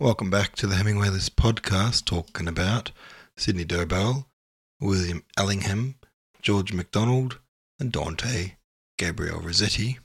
Welcome 0.00 0.28
back 0.28 0.56
to 0.56 0.66
the 0.66 0.74
Hemingway 0.74 1.08
List 1.08 1.36
podcast, 1.36 2.04
talking 2.04 2.48
about 2.48 2.90
Sidney 3.36 3.64
Dobell, 3.64 4.26
William 4.80 5.22
Allingham, 5.36 5.94
George 6.42 6.72
MacDonald, 6.72 7.38
and 7.78 7.92
Dante 7.92 8.54
Gabriel 8.98 9.38
Rossetti. 9.38 10.00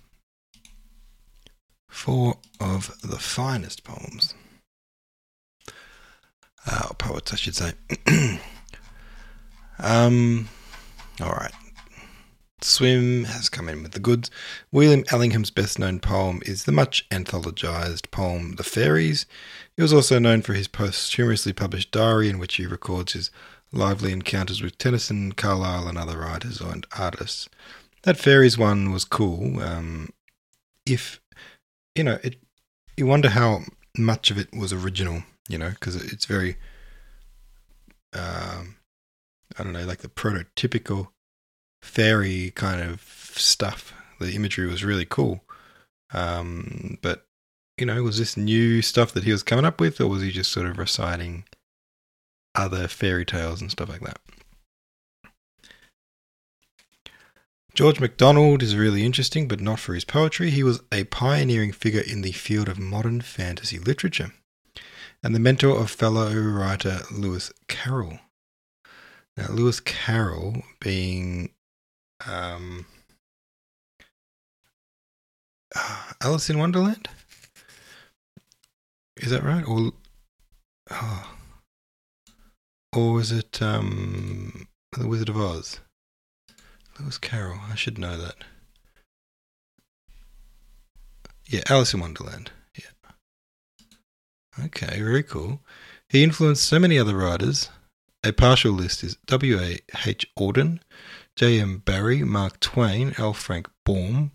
Four 1.89 2.37
of 2.59 3.01
the 3.01 3.17
finest 3.17 3.83
poems. 3.83 4.35
Uh, 6.67 6.93
poets, 6.99 7.33
I 7.33 7.37
should 7.37 7.55
say. 7.55 7.73
um, 9.79 10.49
all 11.19 11.31
right. 11.31 11.53
Swim 12.63 13.25
has 13.25 13.49
come 13.49 13.69
in 13.69 13.83
with 13.83 13.93
the 13.93 13.99
goods. 13.99 14.29
William 14.71 15.03
Allingham's 15.11 15.51
best 15.51 15.79
known 15.79 15.99
poem 15.99 16.41
is 16.45 16.65
the 16.65 16.71
much 16.71 17.07
anthologized 17.09 18.11
poem 18.11 18.55
The 18.55 18.63
Fairies. 18.63 19.25
He 19.75 19.81
was 19.81 19.93
also 19.93 20.19
known 20.19 20.41
for 20.41 20.53
his 20.53 20.67
posthumously 20.67 21.53
published 21.53 21.91
diary, 21.91 22.29
in 22.29 22.39
which 22.39 22.55
he 22.55 22.65
records 22.65 23.13
his 23.13 23.31
lively 23.71 24.11
encounters 24.11 24.61
with 24.61 24.77
Tennyson, 24.77 25.31
Carlyle, 25.33 25.87
and 25.87 25.97
other 25.97 26.17
writers 26.17 26.59
and 26.59 26.85
artists. 26.97 27.49
That 28.03 28.17
Fairies 28.17 28.57
one 28.57 28.91
was 28.91 29.05
cool. 29.05 29.59
Um, 29.61 30.09
if, 30.85 31.21
you 31.95 32.03
know, 32.03 32.19
it, 32.23 32.37
you 32.97 33.05
wonder 33.05 33.29
how 33.29 33.61
much 33.97 34.31
of 34.31 34.37
it 34.37 34.53
was 34.53 34.73
original, 34.73 35.23
you 35.47 35.57
know, 35.57 35.69
because 35.69 35.95
it's 35.95 36.25
very, 36.25 36.57
um, 38.13 38.77
I 39.57 39.63
don't 39.63 39.73
know, 39.73 39.85
like 39.85 39.99
the 39.99 40.09
prototypical 40.09 41.09
fairy 41.81 42.51
kind 42.51 42.81
of 42.81 43.01
stuff. 43.35 43.93
The 44.19 44.33
imagery 44.33 44.67
was 44.67 44.83
really 44.83 45.05
cool. 45.05 45.43
Um, 46.13 46.97
but, 47.01 47.25
you 47.77 47.85
know, 47.85 48.01
was 48.03 48.17
this 48.17 48.35
new 48.35 48.81
stuff 48.81 49.11
that 49.13 49.23
he 49.23 49.31
was 49.31 49.43
coming 49.43 49.65
up 49.65 49.79
with, 49.79 50.01
or 50.01 50.07
was 50.07 50.21
he 50.21 50.31
just 50.31 50.51
sort 50.51 50.65
of 50.65 50.77
reciting 50.77 51.45
other 52.55 52.87
fairy 52.87 53.25
tales 53.25 53.61
and 53.61 53.71
stuff 53.71 53.89
like 53.89 54.01
that? 54.01 54.19
George 57.75 57.99
MacDonald 57.99 58.61
is 58.61 58.75
really 58.75 59.05
interesting, 59.05 59.47
but 59.47 59.61
not 59.61 59.79
for 59.79 59.93
his 59.93 60.03
poetry. 60.03 60.49
He 60.49 60.63
was 60.63 60.81
a 60.91 61.05
pioneering 61.05 61.71
figure 61.71 62.01
in 62.01 62.21
the 62.21 62.33
field 62.33 62.67
of 62.67 62.77
modern 62.77 63.21
fantasy 63.21 63.79
literature 63.79 64.33
and 65.23 65.35
the 65.35 65.39
mentor 65.39 65.79
of 65.79 65.89
fellow 65.91 66.33
writer 66.33 66.99
Lewis 67.11 67.53
Carroll. 67.67 68.19
Now, 69.37 69.47
Lewis 69.49 69.79
Carroll 69.79 70.63
being 70.81 71.51
um, 72.27 72.85
Alice 76.21 76.49
in 76.49 76.57
Wonderland. 76.57 77.07
Is 79.17 79.31
that 79.31 79.43
right? 79.43 79.67
Or 79.67 79.91
oh, 80.91 81.31
or 82.95 83.13
was 83.13 83.31
it 83.31 83.61
um, 83.61 84.67
the 84.93 85.07
Wizard 85.07 85.29
of 85.29 85.37
Oz? 85.37 85.79
Lewis 86.99 87.17
Carroll. 87.17 87.59
I 87.69 87.75
should 87.75 87.97
know 87.97 88.17
that. 88.17 88.35
Yeah, 91.45 91.61
Alice 91.69 91.93
in 91.93 91.99
Wonderland. 91.99 92.51
Yeah. 92.77 94.65
Okay, 94.65 94.99
very 95.01 95.23
cool. 95.23 95.61
He 96.09 96.23
influenced 96.23 96.63
so 96.63 96.79
many 96.79 96.97
other 96.99 97.15
writers. 97.15 97.69
A 98.23 98.33
partial 98.33 98.73
list 98.73 99.03
is 99.03 99.17
W. 99.27 99.59
A. 99.59 99.79
H. 100.05 100.29
Auden, 100.37 100.79
J. 101.39 101.61
M. 101.61 101.77
Barrie, 101.77 102.25
Mark 102.25 102.59
Twain, 102.59 103.15
L. 103.17 103.31
Frank 103.31 103.69
Baum, 103.85 104.33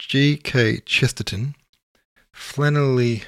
G. 0.00 0.36
K. 0.36 0.78
Chesterton, 0.78 1.54
Flannery, 2.34 3.22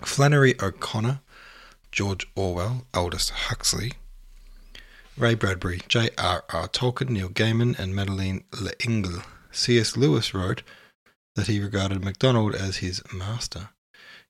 Flannery 0.00 0.54
O'Connor, 0.62 1.20
George 1.90 2.28
Orwell, 2.36 2.86
Aldous 2.94 3.30
Huxley, 3.30 3.94
Ray 5.18 5.34
Bradbury, 5.34 5.80
J. 5.88 6.10
R. 6.16 6.44
R. 6.50 6.68
Tolkien, 6.68 7.08
Neil 7.08 7.28
Gaiman, 7.28 7.76
and 7.76 7.92
Madeleine 7.92 8.44
L'Engle. 8.52 9.24
C.S. 9.50 9.96
Lewis 9.96 10.32
wrote 10.32 10.62
that 11.34 11.48
he 11.48 11.58
regarded 11.58 12.04
MacDonald 12.04 12.54
as 12.54 12.76
his 12.76 13.02
master. 13.12 13.70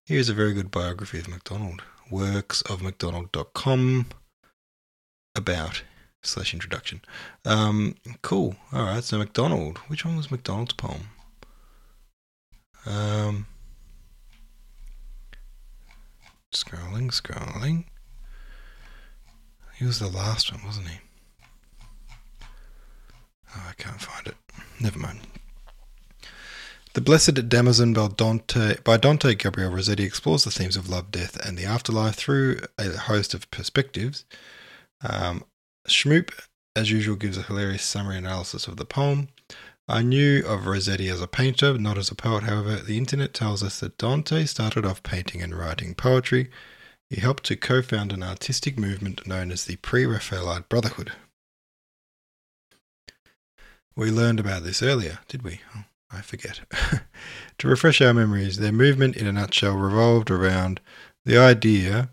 Here 0.06 0.18
is 0.18 0.30
a 0.30 0.34
very 0.34 0.54
good 0.54 0.70
biography 0.70 1.18
of 1.18 1.28
MacDonald. 1.28 1.82
Works 2.10 2.62
of 2.62 2.80
MacDonald.com 2.80 4.06
about 5.36 5.82
slash 6.26 6.52
introduction. 6.52 7.00
Um, 7.44 7.96
cool. 8.22 8.56
All 8.72 8.84
right. 8.84 9.04
So 9.04 9.18
MacDonald. 9.18 9.78
Which 9.88 10.04
one 10.04 10.16
was 10.16 10.30
MacDonald's 10.30 10.74
poem? 10.74 11.08
Um, 12.86 13.46
scrolling, 16.52 17.10
scrolling. 17.10 17.84
He 19.76 19.84
was 19.84 19.98
the 19.98 20.08
last 20.08 20.52
one, 20.52 20.64
wasn't 20.64 20.88
he? 20.88 20.98
Oh, 23.56 23.66
I 23.68 23.72
can't 23.74 24.00
find 24.00 24.26
it. 24.26 24.36
Never 24.80 24.98
mind. 24.98 25.20
The 26.94 27.00
Blessed 27.00 27.34
Damozel 27.48 27.92
by 27.92 28.06
Dante, 28.06 28.76
by 28.84 28.96
Dante 28.96 29.34
Gabriel 29.34 29.72
Rossetti 29.72 30.04
explores 30.04 30.44
the 30.44 30.52
themes 30.52 30.76
of 30.76 30.88
love, 30.88 31.10
death, 31.10 31.36
and 31.44 31.58
the 31.58 31.64
afterlife 31.64 32.14
through 32.14 32.60
a 32.78 32.90
host 32.90 33.34
of 33.34 33.50
perspectives. 33.50 34.24
Um, 35.02 35.44
Shmoop, 35.88 36.30
as 36.74 36.90
usual, 36.90 37.16
gives 37.16 37.36
a 37.36 37.42
hilarious 37.42 37.82
summary 37.82 38.18
analysis 38.18 38.66
of 38.66 38.76
the 38.76 38.84
poem. 38.84 39.28
I 39.86 40.02
knew 40.02 40.42
of 40.46 40.66
Rossetti 40.66 41.08
as 41.08 41.20
a 41.20 41.26
painter, 41.26 41.76
not 41.76 41.98
as 41.98 42.10
a 42.10 42.14
poet. 42.14 42.44
However, 42.44 42.76
the 42.76 42.96
internet 42.96 43.34
tells 43.34 43.62
us 43.62 43.80
that 43.80 43.98
Dante 43.98 44.46
started 44.46 44.86
off 44.86 45.02
painting 45.02 45.42
and 45.42 45.54
writing 45.54 45.94
poetry. 45.94 46.50
He 47.10 47.20
helped 47.20 47.44
to 47.44 47.56
co 47.56 47.82
found 47.82 48.12
an 48.12 48.22
artistic 48.22 48.78
movement 48.78 49.26
known 49.26 49.52
as 49.52 49.66
the 49.66 49.76
Pre 49.76 50.06
Raphaelite 50.06 50.70
Brotherhood. 50.70 51.12
We 53.94 54.10
learned 54.10 54.40
about 54.40 54.64
this 54.64 54.82
earlier, 54.82 55.18
did 55.28 55.42
we? 55.42 55.60
Oh, 55.76 55.84
I 56.10 56.22
forget. 56.22 56.60
to 57.58 57.68
refresh 57.68 58.00
our 58.00 58.14
memories, 58.14 58.56
their 58.56 58.72
movement, 58.72 59.16
in 59.16 59.26
a 59.26 59.32
nutshell, 59.32 59.76
revolved 59.76 60.30
around 60.30 60.80
the 61.24 61.36
idea 61.36 62.08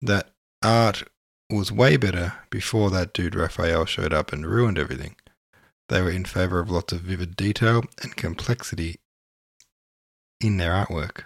that 0.00 0.30
art 0.62 1.04
was 1.52 1.72
way 1.72 1.96
better 1.96 2.34
before 2.50 2.90
that 2.90 3.12
dude 3.12 3.34
Raphael 3.34 3.84
showed 3.84 4.12
up 4.12 4.32
and 4.32 4.46
ruined 4.46 4.78
everything. 4.78 5.16
They 5.88 6.00
were 6.00 6.10
in 6.10 6.24
favour 6.24 6.60
of 6.60 6.70
lots 6.70 6.92
of 6.92 7.00
vivid 7.00 7.36
detail 7.36 7.84
and 8.02 8.16
complexity 8.16 8.96
in 10.40 10.56
their 10.56 10.72
artwork. 10.72 11.24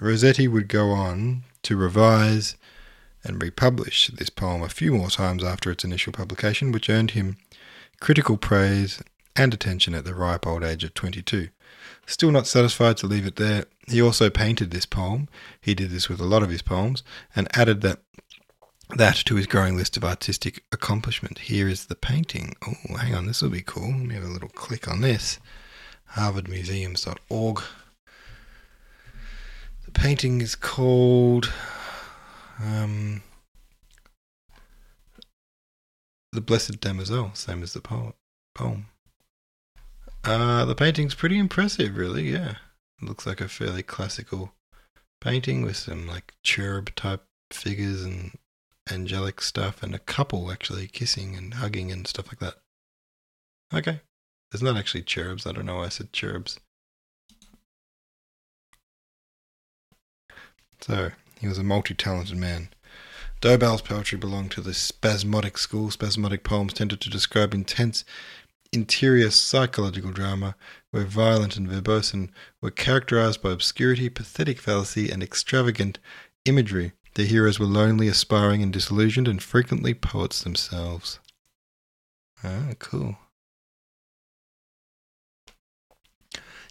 Rossetti 0.00 0.48
would 0.48 0.68
go 0.68 0.90
on 0.90 1.44
to 1.64 1.76
revise 1.76 2.56
and 3.24 3.42
republish 3.42 4.08
this 4.08 4.30
poem 4.30 4.62
a 4.62 4.68
few 4.68 4.92
more 4.92 5.10
times 5.10 5.44
after 5.44 5.70
its 5.70 5.84
initial 5.84 6.12
publication, 6.12 6.72
which 6.72 6.88
earned 6.88 7.12
him 7.12 7.36
critical 8.00 8.36
praise 8.36 9.02
and 9.36 9.52
attention 9.52 9.94
at 9.94 10.04
the 10.04 10.14
ripe 10.14 10.46
old 10.46 10.64
age 10.64 10.84
of 10.84 10.94
22. 10.94 11.48
Still 12.06 12.30
not 12.30 12.46
satisfied 12.46 12.96
to 12.98 13.06
leave 13.06 13.26
it 13.26 13.36
there, 13.36 13.66
he 13.86 14.00
also 14.00 14.30
painted 14.30 14.70
this 14.70 14.86
poem. 14.86 15.28
He 15.60 15.74
did 15.74 15.90
this 15.90 16.08
with 16.08 16.20
a 16.20 16.24
lot 16.24 16.42
of 16.42 16.50
his 16.50 16.62
poems 16.62 17.02
and 17.36 17.48
added 17.56 17.82
that 17.82 18.00
that 18.96 19.16
to 19.16 19.34
his 19.34 19.46
growing 19.46 19.76
list 19.76 19.96
of 19.96 20.04
artistic 20.04 20.64
accomplishment. 20.72 21.38
Here 21.40 21.68
is 21.68 21.86
the 21.86 21.94
painting. 21.94 22.54
Oh, 22.66 22.96
hang 22.96 23.14
on, 23.14 23.26
this 23.26 23.42
will 23.42 23.50
be 23.50 23.62
cool. 23.62 23.90
Let 23.90 24.06
me 24.06 24.14
have 24.14 24.24
a 24.24 24.28
little 24.28 24.48
click 24.48 24.88
on 24.88 25.00
this. 25.00 25.38
HarvardMuseums.org. 26.14 27.62
The 29.84 29.90
painting 29.92 30.40
is 30.40 30.54
called 30.54 31.52
um, 32.60 33.22
The 36.32 36.40
Blessed 36.40 36.80
Damozel, 36.80 37.36
same 37.36 37.62
as 37.62 37.72
the 37.72 37.80
poem. 37.80 38.86
Uh, 40.24 40.64
the 40.64 40.74
painting's 40.74 41.14
pretty 41.14 41.38
impressive, 41.38 41.96
really, 41.96 42.30
yeah. 42.30 42.56
It 43.00 43.08
looks 43.08 43.26
like 43.26 43.40
a 43.40 43.48
fairly 43.48 43.82
classical 43.82 44.52
painting 45.20 45.62
with 45.62 45.76
some 45.76 46.06
like 46.06 46.34
cherub 46.42 46.94
type 46.94 47.24
figures 47.50 48.02
and 48.02 48.36
angelic 48.90 49.40
stuff 49.40 49.82
and 49.82 49.94
a 49.94 49.98
couple 49.98 50.50
actually 50.50 50.86
kissing 50.88 51.36
and 51.36 51.54
hugging 51.54 51.90
and 51.92 52.06
stuff 52.06 52.28
like 52.28 52.38
that. 52.40 52.54
Okay. 53.72 54.00
There's 54.50 54.62
not 54.62 54.76
actually 54.76 55.02
cherubs. 55.02 55.46
I 55.46 55.52
don't 55.52 55.66
know 55.66 55.76
why 55.76 55.86
I 55.86 55.88
said 55.90 56.12
cherubs. 56.12 56.58
So, 60.80 61.10
he 61.40 61.48
was 61.48 61.58
a 61.58 61.64
multi 61.64 61.94
talented 61.94 62.36
man. 62.36 62.70
Dobell's 63.40 63.82
poetry 63.82 64.18
belonged 64.18 64.50
to 64.52 64.60
the 64.60 64.74
spasmodic 64.74 65.58
school. 65.58 65.90
Spasmodic 65.90 66.42
poems 66.42 66.72
tended 66.72 67.00
to 67.00 67.10
describe 67.10 67.54
intense 67.54 68.04
interior 68.72 69.30
psychological 69.30 70.10
drama, 70.10 70.56
where 70.90 71.04
violent 71.04 71.56
and 71.56 71.68
verbose 71.68 72.12
and 72.12 72.30
were 72.60 72.70
characterized 72.70 73.42
by 73.42 73.52
obscurity, 73.52 74.08
pathetic 74.08 74.58
fallacy, 74.58 75.10
and 75.10 75.22
extravagant 75.22 75.98
imagery. 76.44 76.92
The 77.18 77.26
heroes 77.26 77.58
were 77.58 77.66
lonely, 77.66 78.06
aspiring, 78.06 78.62
and 78.62 78.72
disillusioned, 78.72 79.26
and 79.26 79.42
frequently 79.42 79.92
poets 79.92 80.40
themselves. 80.40 81.18
Ah, 82.44 82.74
cool. 82.78 83.18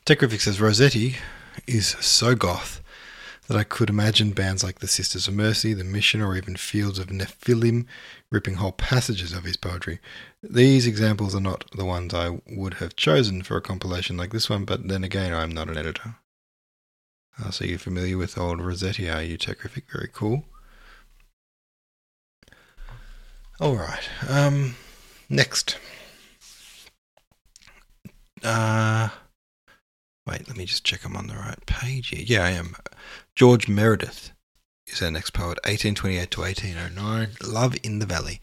Techgraphic 0.06 0.40
says 0.40 0.62
Rossetti 0.62 1.18
is 1.68 1.98
so 2.00 2.34
goth 2.34 2.82
that 3.50 3.58
I 3.58 3.66
could 3.66 3.90
imagine 3.90 4.32
bands 4.32 4.64
like 4.64 4.80
the 4.80 4.88
Sisters 4.88 5.28
of 5.28 5.34
Mercy, 5.34 5.74
the 5.74 5.84
Mission, 5.84 6.22
or 6.22 6.38
even 6.38 6.56
Fields 6.56 6.98
of 6.98 7.08
Nephilim 7.08 7.86
ripping 8.32 8.54
whole 8.54 8.72
passages 8.72 9.34
of 9.34 9.44
his 9.44 9.58
poetry. 9.58 10.00
These 10.42 10.88
examples 10.88 11.36
are 11.36 11.42
not 11.42 11.70
the 11.76 11.84
ones 11.84 12.14
I 12.14 12.40
would 12.48 12.76
have 12.76 12.96
chosen 12.96 13.44
for 13.44 13.58
a 13.58 13.62
compilation 13.62 14.16
like 14.16 14.32
this 14.32 14.50
one, 14.50 14.64
but 14.64 14.88
then 14.88 15.04
again, 15.04 15.34
I'm 15.34 15.52
not 15.52 15.68
an 15.68 15.78
editor. 15.78 16.16
Uh, 17.48 17.52
so 17.52 17.64
you're 17.64 17.80
familiar 17.80 18.18
with 18.18 18.38
old 18.38 18.60
Rossetti, 18.60 19.10
are 19.10 19.24
you, 19.24 19.38
Techrific? 19.38 19.84
Very 19.90 20.10
cool. 20.12 20.44
All 23.62 23.78
right. 23.78 24.10
Um, 24.28 24.76
next. 25.30 25.78
Uh, 28.44 29.08
wait, 30.26 30.46
let 30.50 30.58
me 30.58 30.66
just 30.66 30.84
check 30.84 31.06
I'm 31.06 31.16
on 31.16 31.28
the 31.28 31.36
right 31.36 31.66
page 31.66 32.10
here. 32.10 32.26
Yeah, 32.26 32.44
I 32.44 32.50
am. 32.50 32.76
George 33.34 33.70
Meredith 33.70 34.34
is 34.86 35.02
our 35.02 35.10
next 35.10 35.30
poet, 35.30 35.58
1828 35.64 36.30
to 36.32 36.42
1809. 36.42 37.30
Love 37.46 37.78
in 37.82 38.00
the 38.00 38.06
Valley. 38.06 38.42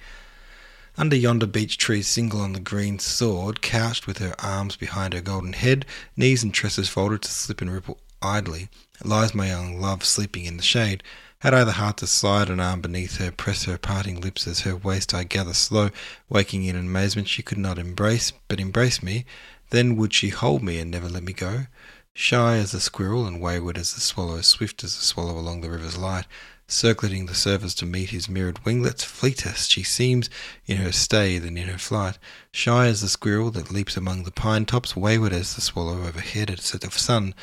Under 0.97 1.17
yonder 1.17 1.47
beech 1.47 1.77
tree, 1.77 2.01
single 2.01 2.41
on 2.41 2.55
the 2.55 2.61
green 2.61 2.99
sward, 2.99 3.61
couched 3.61 4.07
with 4.07 4.17
her 4.17 4.35
arms 4.39 4.77
behind 4.77 5.13
her 5.13 5.21
golden 5.21 5.53
head, 5.53 5.85
knees 6.17 6.43
and 6.43 6.55
tresses 6.55 6.89
folded 6.89 7.21
to 7.21 7.31
slip 7.31 7.61
and 7.61 7.71
ripple 7.71 7.99
idly, 8.23 8.71
lies 9.03 9.35
my 9.35 9.49
young 9.49 9.81
love 9.81 10.05
sleeping 10.05 10.45
in 10.45 10.57
the 10.57 10.63
shade. 10.63 11.03
Had 11.41 11.53
I 11.53 11.65
the 11.65 11.73
heart 11.73 11.97
to 11.99 12.07
slide 12.07 12.49
an 12.49 12.61
arm 12.61 12.81
beneath 12.81 13.17
her, 13.17 13.31
press 13.31 13.65
her 13.65 13.77
parting 13.77 14.21
lips 14.21 14.47
as 14.47 14.61
her 14.61 14.77
waist 14.77 15.13
I 15.13 15.25
gather 15.25 15.53
slow, 15.53 15.91
waking 16.29 16.65
in 16.65 16.77
amazement 16.77 17.29
she 17.29 17.43
could 17.43 17.59
not 17.59 17.79
embrace, 17.79 18.33
but 18.49 18.61
embrace 18.61 19.03
me, 19.03 19.27
then 19.71 19.97
would 19.97 20.15
she 20.15 20.29
hold 20.29 20.63
me 20.63 20.79
and 20.79 20.91
never 20.91 21.09
let 21.09 21.23
me 21.23 21.33
go? 21.33 21.67
Shy 22.15 22.57
as 22.57 22.71
the 22.71 22.81
squirrel 22.81 23.27
and 23.27 23.41
wayward 23.41 23.77
as 23.77 23.93
the 23.93 24.01
swallow, 24.01 24.41
swift 24.41 24.85
as 24.85 24.97
the 24.97 25.05
swallow 25.05 25.37
along 25.37 25.61
the 25.61 25.71
river's 25.71 25.99
light, 25.99 26.27
circling 26.69 27.27
the 27.27 27.35
surface 27.35 27.75
to 27.75 27.85
meet 27.85 28.11
his 28.11 28.29
mirrored 28.29 28.65
winglets, 28.65 29.03
fleetest 29.03 29.71
she 29.71 29.83
seems 29.83 30.31
in 30.67 30.77
her 30.77 30.93
stay 30.93 31.39
than 31.39 31.59
in 31.59 31.69
her 31.69 31.79
flight. 31.79 32.17
Shy 32.53 32.87
as 32.87 33.01
the 33.01 33.09
squirrel 33.09 33.51
that 33.51 33.73
leaps 33.73 33.97
among 33.97 34.23
the 34.23 34.31
pine 34.31 34.65
tops, 34.65 34.95
wayward 34.95 35.33
as 35.33 35.55
the 35.55 35.61
swallow 35.61 36.07
overhead 36.07 36.51
at 36.51 36.61
set 36.61 36.85
of 36.85 36.97
sun. 36.97 37.35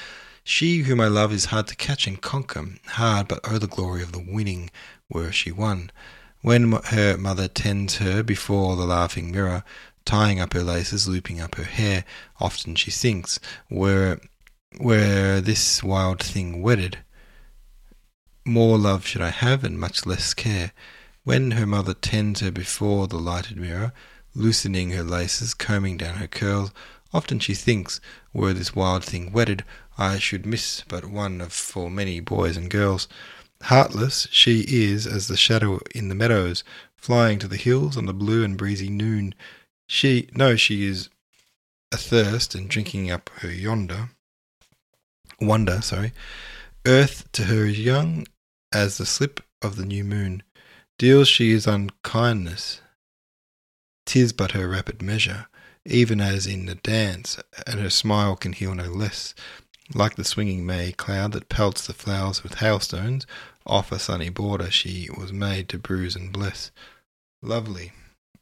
She 0.43 0.79
whom 0.79 0.99
I 0.99 1.07
love 1.07 1.31
is 1.31 1.45
hard 1.45 1.67
to 1.67 1.75
catch 1.75 2.07
and 2.07 2.21
conquer, 2.21 2.65
hard, 2.87 3.27
but 3.27 3.39
oh 3.43 3.57
the 3.57 3.67
glory 3.67 4.01
of 4.01 4.11
the 4.11 4.25
winning 4.25 4.71
were 5.09 5.31
she 5.31 5.51
won. 5.51 5.91
When 6.41 6.71
her 6.71 7.17
mother 7.17 7.47
tends 7.47 7.97
her 7.97 8.23
before 8.23 8.75
the 8.75 8.85
laughing 8.85 9.31
mirror, 9.31 9.63
tying 10.03 10.39
up 10.39 10.53
her 10.53 10.63
laces, 10.63 11.07
looping 11.07 11.39
up 11.39 11.55
her 11.55 11.63
hair, 11.63 12.05
often 12.39 12.75
she 12.75 12.89
thinks, 12.89 13.39
were 13.69 14.19
where 14.77 15.41
this 15.41 15.83
wild 15.83 16.23
thing 16.23 16.61
wedded, 16.61 16.99
more 18.43 18.77
love 18.77 19.05
should 19.05 19.21
I 19.21 19.29
have 19.29 19.63
and 19.63 19.79
much 19.79 20.05
less 20.07 20.33
care. 20.33 20.71
When 21.23 21.51
her 21.51 21.67
mother 21.67 21.93
tends 21.93 22.39
her 22.39 22.49
before 22.51 23.07
the 23.07 23.19
lighted 23.19 23.57
mirror, 23.57 23.93
loosening 24.33 24.89
her 24.91 25.03
laces, 25.03 25.53
combing 25.53 25.97
down 25.97 26.15
her 26.15 26.27
curls, 26.27 26.71
often 27.13 27.39
she 27.39 27.53
thinks, 27.53 28.01
were 28.33 28.53
this 28.53 28.73
wild 28.75 29.03
thing 29.03 29.31
wedded, 29.31 29.63
I 29.97 30.19
should 30.19 30.45
miss 30.45 30.83
but 30.87 31.05
one 31.05 31.41
of 31.41 31.53
for 31.53 31.89
many 31.89 32.19
boys 32.19 32.57
and 32.57 32.69
girls. 32.69 33.07
Heartless 33.63 34.27
she 34.31 34.65
is 34.67 35.05
as 35.05 35.27
the 35.27 35.37
shadow 35.37 35.79
in 35.93 36.09
the 36.09 36.15
meadows, 36.15 36.63
flying 36.95 37.39
to 37.39 37.47
the 37.47 37.57
hills 37.57 37.97
on 37.97 38.05
the 38.05 38.13
blue 38.13 38.43
and 38.43 38.57
breezy 38.57 38.89
noon. 38.89 39.35
She 39.87 40.29
no, 40.33 40.55
she 40.55 40.85
is 40.85 41.09
athirst 41.91 42.55
and 42.55 42.69
drinking 42.69 43.11
up 43.11 43.29
her 43.39 43.51
yonder 43.51 44.09
wonder, 45.41 45.81
sorry. 45.81 46.13
Earth 46.85 47.29
to 47.33 47.45
her 47.45 47.65
is 47.65 47.79
young 47.79 48.25
as 48.71 48.97
the 48.97 49.05
slip 49.05 49.41
of 49.61 49.75
the 49.75 49.85
new 49.85 50.03
moon. 50.03 50.43
Deals 50.97 51.27
she 51.27 51.51
is 51.51 51.67
unkindness. 51.67 52.81
Tis 54.05 54.33
but 54.33 54.51
her 54.51 54.67
rapid 54.67 55.01
measure, 55.01 55.47
even 55.85 56.21
as 56.21 56.45
in 56.45 56.65
the 56.65 56.75
dance, 56.75 57.39
and 57.65 57.79
her 57.79 57.89
smile 57.89 58.35
can 58.35 58.53
heal 58.53 58.75
no 58.75 58.85
less. 58.85 59.33
Like 59.93 60.15
the 60.15 60.23
swinging 60.23 60.65
May 60.65 60.91
cloud 60.91 61.33
that 61.33 61.49
pelts 61.49 61.85
the 61.85 61.93
flowers 61.93 62.43
with 62.43 62.55
hailstones, 62.55 63.25
off 63.65 63.91
a 63.91 63.99
sunny 63.99 64.29
border 64.29 64.71
she 64.71 65.09
was 65.17 65.33
made 65.33 65.69
to 65.69 65.77
bruise 65.77 66.15
and 66.15 66.31
bless. 66.31 66.71
Lovely 67.41 67.91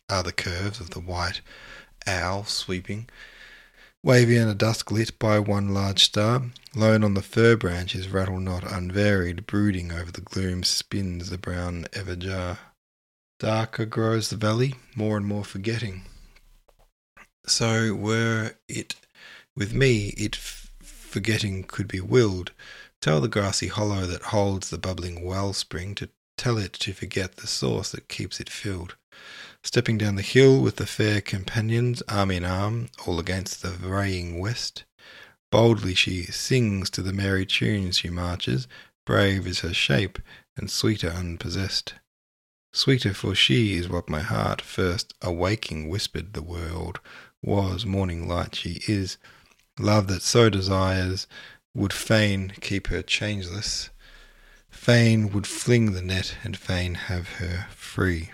are 0.09 0.23
the 0.23 0.31
curves 0.31 0.79
of 0.79 0.91
the 0.91 0.99
white 0.99 1.41
owl 2.07 2.43
sweeping 2.43 3.07
Wavy 4.01 4.37
in 4.37 4.47
a 4.47 4.55
dusk 4.55 4.91
lit 4.91 5.19
by 5.19 5.39
one 5.39 5.73
large 5.73 6.05
star, 6.05 6.43
lone 6.73 7.03
on 7.03 7.15
the 7.15 7.21
fir 7.21 7.57
branches 7.57 8.07
rattle 8.07 8.39
not 8.39 8.63
unvaried, 8.63 9.45
brooding 9.45 9.91
over 9.91 10.09
the 10.09 10.21
gloom 10.21 10.63
spins 10.63 11.29
the 11.29 11.37
brown 11.37 11.85
eve-jar. 11.93 12.59
Darker 13.39 13.85
grows 13.85 14.29
the 14.29 14.37
valley, 14.37 14.75
more 14.95 15.17
and 15.17 15.25
more 15.25 15.43
forgetting. 15.43 16.03
So 17.45 17.93
were 17.93 18.55
it 18.69 18.95
with 19.53 19.73
me, 19.73 20.13
it 20.15 20.37
forgetting 21.09 21.63
could 21.63 21.87
be 21.87 21.99
willed, 21.99 22.51
tell 23.01 23.19
the 23.19 23.27
grassy 23.27 23.67
hollow 23.67 24.05
that 24.05 24.23
holds 24.23 24.69
the 24.69 24.77
bubbling 24.77 25.23
wellspring 25.23 25.95
to 25.95 26.09
tell 26.37 26.57
it 26.57 26.73
to 26.73 26.93
forget 26.93 27.37
the 27.37 27.47
source 27.47 27.91
that 27.91 28.07
keeps 28.07 28.39
it 28.39 28.49
filled 28.49 28.95
stepping 29.63 29.97
down 29.97 30.15
the 30.15 30.21
hill 30.21 30.61
with 30.61 30.77
the 30.77 30.87
fair 30.87 31.21
companions, 31.21 32.01
arm 32.07 32.31
in 32.31 32.45
arm, 32.45 32.89
all 33.05 33.19
against 33.19 33.61
the 33.61 33.71
raying 33.71 34.39
west. 34.39 34.85
Boldly 35.51 35.95
she 35.95 36.23
sings 36.23 36.89
to 36.91 37.01
the 37.01 37.13
merry 37.13 37.45
tunes 37.45 37.97
she 37.97 38.09
marches, 38.09 38.67
brave 39.05 39.47
is 39.47 39.59
her 39.59 39.73
shape, 39.73 40.19
and 40.55 40.69
sweeter 40.69 41.09
unpossessed. 41.09 41.95
Sweeter 42.71 43.13
for 43.13 43.33
she 43.33 43.75
is 43.75 43.89
what 43.89 44.09
my 44.09 44.21
heart 44.21 44.61
first 44.61 45.13
awaking 45.21 45.89
whispered 45.89 46.33
the 46.33 46.43
world 46.43 46.99
was 47.41 47.85
morning 47.85 48.27
light 48.27 48.55
she 48.55 48.81
is. 48.87 49.17
Love 49.79 50.07
that 50.07 50.21
so 50.21 50.49
desires 50.49 51.25
would 51.73 51.93
fain 51.93 52.51
keep 52.59 52.87
her 52.87 53.01
changeless, 53.01 53.89
fain 54.69 55.31
would 55.31 55.47
fling 55.47 55.93
the 55.93 56.01
net 56.01 56.35
and 56.43 56.57
fain 56.57 56.95
have 56.95 57.29
her 57.35 57.67
free. 57.71 58.29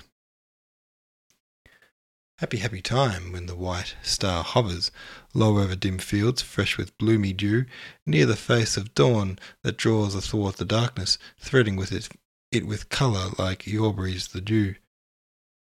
Happy, 2.39 2.57
happy 2.57 2.81
time 2.81 3.31
when 3.31 3.45
the 3.45 3.55
white 3.55 3.95
star 4.01 4.43
hovers 4.43 4.91
low 5.35 5.59
over 5.59 5.75
dim 5.75 5.99
fields, 5.99 6.41
fresh 6.41 6.77
with 6.77 6.97
bloomy 6.97 7.31
dew, 7.31 7.65
near 8.07 8.25
the 8.25 8.35
face 8.35 8.75
of 8.75 8.95
dawn 8.95 9.37
that 9.61 9.77
draws 9.77 10.15
athwart 10.15 10.57
the 10.57 10.65
darkness, 10.65 11.19
threading 11.39 11.75
with 11.75 11.91
it, 11.91 12.09
it 12.51 12.65
with 12.65 12.89
colour 12.89 13.29
like 13.37 13.67
Aubrey's 13.67 14.29
the 14.29 14.41
dew, 14.41 14.75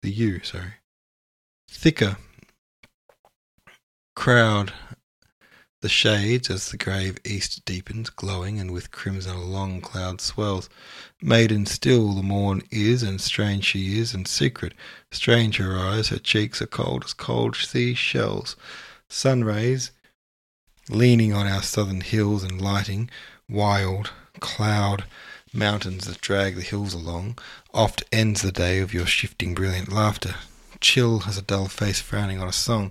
the 0.02 0.10
yew, 0.10 0.42
sorry. 0.42 0.74
Thicker 1.68 2.16
crowd 4.16 4.72
the 5.84 5.88
shades 5.90 6.48
as 6.48 6.70
the 6.70 6.78
grave 6.78 7.18
east 7.26 7.62
deepens, 7.66 8.08
glowing, 8.08 8.58
and 8.58 8.70
with 8.70 8.90
crimson 8.90 9.36
a 9.36 9.44
long 9.44 9.82
cloud 9.82 10.18
swells. 10.18 10.70
Maiden 11.20 11.66
still 11.66 12.14
the 12.14 12.22
morn 12.22 12.62
is, 12.70 13.02
and 13.02 13.20
strange 13.20 13.66
she 13.66 13.98
is, 13.98 14.14
and 14.14 14.26
secret. 14.26 14.72
Strange 15.10 15.58
her 15.58 15.78
eyes, 15.78 16.08
her 16.08 16.18
cheeks 16.18 16.62
are 16.62 16.66
cold 16.66 17.04
as 17.04 17.12
cold 17.12 17.54
sea 17.54 17.92
shells. 17.92 18.56
Sun 19.10 19.44
rays, 19.44 19.90
leaning 20.88 21.34
on 21.34 21.46
our 21.46 21.62
southern 21.62 22.00
hills 22.00 22.42
and 22.42 22.62
lighting, 22.62 23.10
wild, 23.46 24.10
cloud, 24.40 25.04
mountains 25.52 26.06
that 26.06 26.22
drag 26.22 26.56
the 26.56 26.62
hills 26.62 26.94
along, 26.94 27.36
oft 27.74 28.02
ends 28.10 28.40
the 28.40 28.50
day 28.50 28.78
of 28.78 28.94
your 28.94 29.04
shifting 29.04 29.54
brilliant 29.54 29.92
laughter, 29.92 30.36
chill 30.80 31.24
as 31.28 31.36
a 31.36 31.42
dull 31.42 31.68
face 31.68 32.00
frowning 32.00 32.40
on 32.40 32.48
a 32.48 32.52
song. 32.54 32.90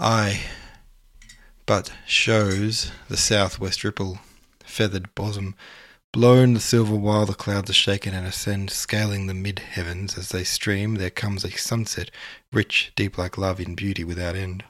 I 0.00 0.40
but 1.66 1.92
shows 2.06 2.90
the 3.08 3.16
southwest 3.16 3.84
ripple, 3.84 4.18
feathered 4.64 5.14
bosom, 5.14 5.54
blown 6.12 6.54
the 6.54 6.60
silver 6.60 6.94
while 6.94 7.24
the 7.24 7.34
clouds 7.34 7.70
are 7.70 7.74
shaken 7.74 8.14
and 8.14 8.26
ascend, 8.26 8.70
scaling 8.70 9.26
the 9.26 9.34
mid 9.34 9.60
heavens 9.60 10.18
as 10.18 10.28
they 10.28 10.44
stream. 10.44 10.96
There 10.96 11.10
comes 11.10 11.44
a 11.44 11.50
sunset, 11.50 12.10
rich, 12.52 12.92
deep 12.96 13.16
like 13.16 13.38
love 13.38 13.60
in 13.60 13.74
beauty 13.74 14.04
without 14.04 14.36
end. 14.36 14.64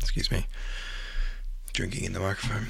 Excuse 0.00 0.30
me, 0.30 0.46
drinking 1.72 2.04
in 2.04 2.12
the 2.12 2.20
microphone. 2.20 2.66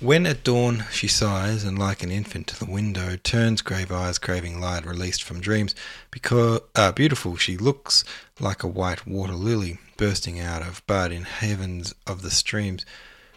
When 0.00 0.26
at 0.26 0.44
dawn 0.44 0.84
she 0.92 1.08
sighs, 1.08 1.64
and 1.64 1.76
like 1.76 2.04
an 2.04 2.12
infant 2.12 2.46
to 2.46 2.58
the 2.58 2.70
window 2.70 3.16
turns 3.16 3.62
grave 3.62 3.90
eyes 3.90 4.16
craving 4.18 4.60
light 4.60 4.86
released 4.86 5.24
from 5.24 5.40
dreams, 5.40 5.74
because 6.12 6.60
uh, 6.76 6.92
beautiful 6.92 7.36
she 7.36 7.56
looks 7.56 8.04
like 8.38 8.62
a 8.62 8.68
white 8.68 9.08
water 9.08 9.32
lily 9.32 9.78
bursting 9.96 10.38
out 10.38 10.62
of 10.62 10.86
bud 10.86 11.10
in 11.10 11.24
havens 11.24 11.96
of 12.06 12.22
the 12.22 12.30
streams. 12.30 12.86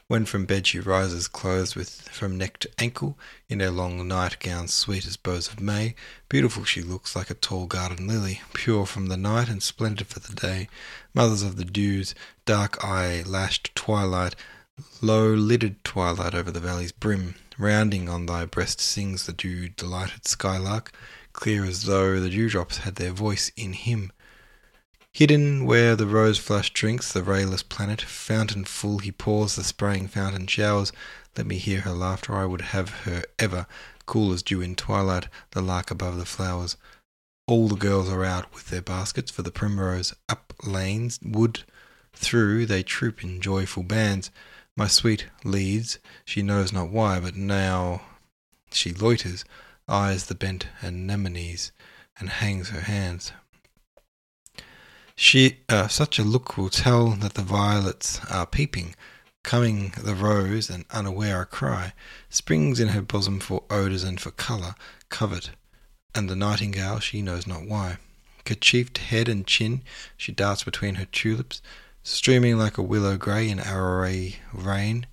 When 0.08 0.24
from 0.26 0.46
bed 0.46 0.68
she 0.68 0.80
rises, 0.80 1.28
clothed 1.28 1.76
with 1.76 2.08
from 2.10 2.38
neck 2.38 2.60
to 2.60 2.70
ankle, 2.78 3.18
in 3.50 3.60
her 3.60 3.72
long 3.72 4.08
nightgown 4.08 4.68
sweet 4.68 5.08
as 5.08 5.18
bows 5.18 5.48
of 5.48 5.60
May, 5.60 5.96
beautiful 6.30 6.64
she 6.64 6.84
looks 6.84 7.16
like 7.16 7.32
a 7.32 7.34
tall 7.34 7.66
garden 7.66 8.08
lily, 8.08 8.44
pure 8.54 8.86
from 8.86 9.08
the 9.08 9.18
night 9.18 9.50
and 9.50 9.64
splendid 9.64 10.06
for 10.06 10.20
the 10.20 10.36
day. 10.36 10.70
Mothers 11.16 11.42
of 11.42 11.56
the 11.56 11.66
dews, 11.66 12.14
dark 12.46 12.84
eye 12.84 13.24
lashed 13.26 13.74
twilight, 13.74 14.36
Low 15.02 15.34
lidded 15.34 15.84
twilight 15.84 16.34
over 16.34 16.52
the 16.52 16.60
valley's 16.60 16.92
brim, 16.92 17.36
rounding 17.58 18.08
on 18.08 18.26
thy 18.26 18.46
breast 18.46 18.80
sings 18.80 19.26
the 19.26 19.34
dew 19.34 19.70
delighted 19.70 20.28
skylark, 20.28 20.92
clear 21.34 21.66
as 21.66 21.84
though 21.84 22.20
the 22.20 22.30
dewdrops 22.30 22.78
had 22.78 22.96
their 22.96 23.12
voice 23.12 23.52
in 23.56 23.74
him. 23.74 24.12
Hidden 25.12 25.66
where 25.66 25.96
the 25.96 26.08
rose 26.08 26.38
flush 26.38 26.72
drinks 26.72 27.12
the 27.12 27.22
rayless 27.22 27.64
planet, 27.68 28.02
fountain 28.02 28.64
full 28.64 29.00
he 29.00 29.12
pours 29.12 29.56
the 29.56 29.64
spraying 29.64 30.08
fountain 30.08 30.48
showers. 30.48 30.92
Let 31.38 31.48
me 31.48 31.58
hear 31.58 31.82
her 31.82 31.92
laughter, 31.92 32.36
I 32.36 32.46
would 32.46 32.62
have 32.62 32.90
her 33.06 33.24
ever, 33.38 33.68
cool 34.06 34.32
as 34.34 34.42
dew 34.42 34.62
in 34.62 34.76
twilight, 34.76 35.28
the 35.52 35.62
lark 35.62 35.92
above 35.92 36.18
the 36.18 36.26
flowers. 36.26 36.78
All 37.46 37.68
the 37.68 37.76
girls 37.76 38.10
are 38.10 38.24
out 38.24 38.54
with 38.54 38.70
their 38.70 38.82
baskets 38.82 39.30
for 39.30 39.42
the 39.42 39.52
primrose, 39.52 40.14
up 40.30 40.54
lanes, 40.64 41.20
wood, 41.22 41.64
through 42.14 42.66
they 42.66 42.84
troop 42.84 43.24
in 43.24 43.42
joyful 43.42 43.84
bands. 43.84 44.32
My 44.78 44.88
sweet 44.88 45.26
leads, 45.44 46.00
she 46.24 46.42
knows 46.42 46.72
not 46.72 46.90
why, 46.90 47.20
but 47.20 47.36
now 47.36 48.02
she 48.72 48.94
loiters, 48.94 49.44
eyes 49.88 50.28
the 50.28 50.36
bent 50.36 50.68
anemones, 50.82 51.72
and 52.18 52.30
hangs 52.30 52.70
her 52.70 52.82
hands. 52.82 53.34
She, 55.16 55.60
uh, 55.68 55.88
such 55.88 56.18
a 56.18 56.24
look 56.24 56.58
will 56.58 56.70
tell 56.70 57.10
that 57.12 57.34
the 57.34 57.44
violets 57.44 58.24
are 58.30 58.46
peeping, 58.46 58.96
coming 59.44 59.94
the 60.02 60.16
rose, 60.16 60.70
and 60.70 60.86
unaware 60.90 61.42
a 61.42 61.46
cry, 61.46 61.94
springs 62.30 62.80
in 62.80 62.90
her 62.90 63.02
bosom 63.02 63.40
for 63.40 63.66
odours 63.70 64.04
and 64.04 64.22
for 64.22 64.32
colour, 64.32 64.76
covet, 65.10 65.52
and 66.16 66.30
the 66.30 66.36
nightingale, 66.36 67.00
she 67.00 67.22
knows 67.22 67.46
not 67.46 67.68
why. 67.68 67.98
Kerchiefed 68.46 68.98
head 69.00 69.28
and 69.28 69.46
chin, 69.46 69.84
she 70.18 70.32
darts 70.32 70.64
between 70.64 70.96
her 70.96 71.06
tulips, 71.06 71.62
streaming 72.04 72.58
like 72.58 72.78
a 72.78 72.84
willow 72.84 73.18
grey 73.18 73.50
in 73.50 73.60
array 73.60 74.38
rain. 74.54 75.06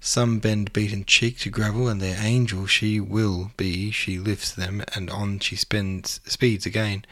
Some 0.00 0.38
bend 0.38 0.72
beaten 0.72 1.04
cheek 1.04 1.38
to 1.40 1.50
gravel, 1.50 1.88
and 1.88 2.00
their 2.00 2.18
angel 2.20 2.66
she 2.66 3.00
will 3.00 3.52
be. 3.56 3.90
She 3.90 4.18
lifts 4.18 4.52
them, 4.52 4.82
and 4.94 5.08
on 5.10 5.38
she 5.38 5.56
spends, 5.56 6.20
speeds 6.26 6.66
again. 6.66 7.04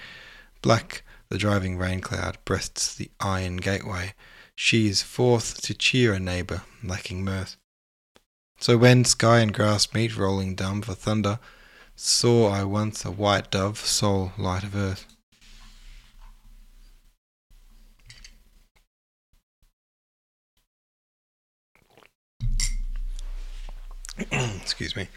Black 0.60 1.02
the 1.32 1.38
driving 1.38 1.78
rain 1.78 2.00
cloud 2.00 2.36
breasts 2.44 2.94
the 2.94 3.10
iron 3.18 3.56
gateway. 3.56 4.12
She 4.54 4.86
is 4.86 5.02
forth 5.02 5.62
to 5.62 5.72
cheer 5.72 6.12
a 6.12 6.20
neighbour 6.20 6.62
lacking 6.84 7.24
mirth. 7.24 7.56
So 8.60 8.76
when 8.76 9.06
sky 9.06 9.40
and 9.40 9.52
grass 9.52 9.94
meet, 9.94 10.16
rolling 10.16 10.54
dumb 10.54 10.82
for 10.82 10.94
thunder, 10.94 11.38
saw 11.96 12.50
I 12.50 12.64
once 12.64 13.04
a 13.04 13.10
white 13.10 13.50
dove, 13.50 13.78
sole 13.78 14.32
light 14.36 14.62
of 14.62 14.76
earth. 14.76 15.06
Excuse 24.32 24.94
me. 24.94 25.08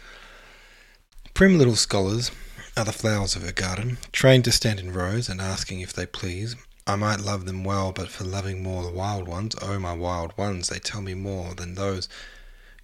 Prim 1.34 1.58
little 1.58 1.76
scholars 1.76 2.30
are 2.78 2.84
the 2.86 2.92
flowers 2.92 3.36
of 3.36 3.42
her 3.42 3.52
garden, 3.52 3.98
trained 4.10 4.44
to 4.44 4.52
stand 4.52 4.80
in 4.80 4.92
rows 4.92 5.28
and 5.28 5.40
asking 5.40 5.80
if 5.80 5.92
they 5.92 6.06
please. 6.06 6.56
I 6.86 6.96
might 6.96 7.20
love 7.20 7.44
them 7.44 7.62
well, 7.62 7.92
but 7.92 8.08
for 8.08 8.24
loving 8.24 8.62
more 8.62 8.82
the 8.82 8.90
wild 8.90 9.28
ones, 9.28 9.54
oh 9.60 9.78
my 9.78 9.92
wild 9.92 10.36
ones, 10.38 10.68
they 10.68 10.78
tell 10.78 11.02
me 11.02 11.12
more 11.12 11.54
than 11.54 11.74
those. 11.74 12.08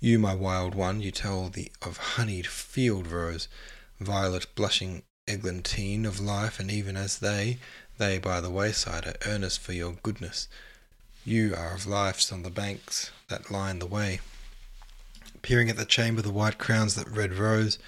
You, 0.01 0.19
my 0.19 0.35
wild 0.35 0.75
one, 0.75 1.01
you 1.01 1.13
tell 1.13 1.49
the 1.49 1.73
of 1.81 1.97
honeyed 1.97 2.47
field 2.47 3.07
rose, 3.07 3.49
violet 3.99 4.47
blushing 4.55 5.05
eglantine 5.27 6.05
of 6.05 6.21
life, 6.21 6.61
and 6.61 6.71
even 6.71 6.97
as 6.97 7.21
they, 7.21 7.59
they 7.97 8.19
by 8.19 8.43
the 8.43 8.51
wayside 8.51 9.07
are 9.07 9.15
earnest 9.25 9.61
for 9.61 9.73
your 9.73 9.97
goodness. 10.03 10.49
You 11.25 11.55
are 11.57 11.75
of 11.75 11.87
life's 11.87 12.31
on 12.33 12.43
the 12.43 12.51
banks 12.51 13.13
that 13.29 13.51
line 13.51 13.79
the 13.79 13.87
way 13.87 14.21
peering 15.43 15.69
at 15.69 15.77
the 15.77 15.85
chamber, 15.85 16.23
the 16.23 16.31
white 16.31 16.59
crowns 16.59 16.95
that 16.95 17.09
red 17.09 17.35
rose. 17.35 17.79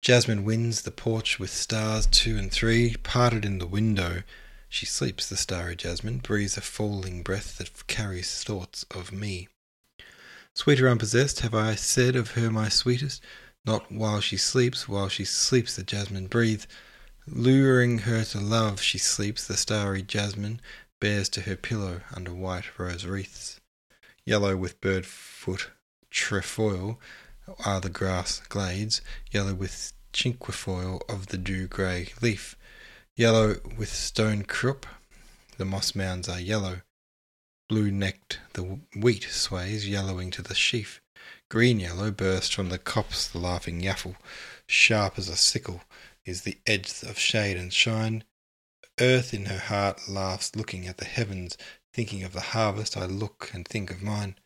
Jasmine 0.00 0.44
winds 0.44 0.82
the 0.82 0.90
porch 0.90 1.38
with 1.38 1.50
stars 1.50 2.06
two 2.06 2.36
and 2.36 2.52
three, 2.52 2.96
parted 3.02 3.44
in 3.44 3.58
the 3.58 3.66
window. 3.66 4.22
She 4.68 4.86
sleeps, 4.86 5.28
the 5.28 5.36
starry 5.36 5.76
jasmine, 5.76 6.18
breathes 6.18 6.56
a 6.56 6.60
falling 6.60 7.22
breath 7.22 7.58
that 7.58 7.86
carries 7.86 8.42
thoughts 8.44 8.84
of 8.90 9.12
me. 9.12 9.48
Sweeter 10.54 10.88
unpossessed 10.88 11.40
have 11.40 11.54
I 11.54 11.74
said 11.74 12.16
of 12.16 12.32
her 12.32 12.50
my 12.50 12.68
sweetest, 12.68 13.22
not 13.64 13.90
while 13.92 14.20
she 14.20 14.36
sleeps, 14.36 14.88
while 14.88 15.08
she 15.08 15.24
sleeps 15.24 15.76
the 15.76 15.82
jasmine 15.82 16.28
breathes. 16.28 16.66
Luring 17.26 17.98
her 18.00 18.24
to 18.24 18.40
love, 18.40 18.80
she 18.80 18.98
sleeps, 18.98 19.46
the 19.46 19.56
starry 19.56 20.02
jasmine 20.02 20.60
bears 21.00 21.28
to 21.30 21.42
her 21.42 21.56
pillow 21.56 22.02
under 22.14 22.32
white 22.32 22.78
rose 22.78 23.04
wreaths. 23.04 23.60
Yellow 24.24 24.56
with 24.56 24.80
bird 24.80 25.04
foot 25.04 25.70
trefoil 26.16 26.98
are 27.64 27.78
the 27.78 27.90
grass 27.90 28.40
glades, 28.48 29.02
yellow 29.30 29.54
with 29.54 29.92
cinquefoil 30.14 31.02
of 31.10 31.26
the 31.26 31.36
dew 31.36 31.68
grey 31.68 32.08
leaf, 32.22 32.56
yellow 33.14 33.56
with 33.76 33.90
stonecrop, 33.90 34.84
the 35.58 35.64
moss 35.66 35.94
mounds 35.94 36.26
are 36.26 36.40
yellow, 36.40 36.80
blue 37.68 37.90
necked 37.90 38.40
the 38.54 38.80
wheat 38.96 39.24
sways, 39.30 39.86
yellowing 39.86 40.30
to 40.30 40.40
the 40.40 40.54
sheaf, 40.54 41.02
green 41.50 41.78
yellow 41.78 42.10
burst 42.10 42.54
from 42.54 42.70
the 42.70 42.78
copse 42.78 43.28
the 43.28 43.38
laughing 43.38 43.82
yaffle, 43.82 44.16
sharp 44.66 45.18
as 45.18 45.28
a 45.28 45.36
sickle 45.36 45.82
is 46.24 46.42
the 46.42 46.58
edge 46.66 47.02
of 47.02 47.18
shade 47.18 47.58
and 47.58 47.74
shine. 47.74 48.24
Earth 48.98 49.34
in 49.34 49.44
her 49.44 49.58
heart 49.58 50.08
laughs, 50.08 50.56
looking 50.56 50.88
at 50.88 50.96
the 50.96 51.04
heavens, 51.04 51.58
thinking 51.92 52.24
of 52.24 52.32
the 52.32 52.40
harvest. 52.40 52.96
I 52.96 53.04
look 53.04 53.50
and 53.52 53.68
think 53.68 53.90
of 53.90 54.02
mine. 54.02 54.36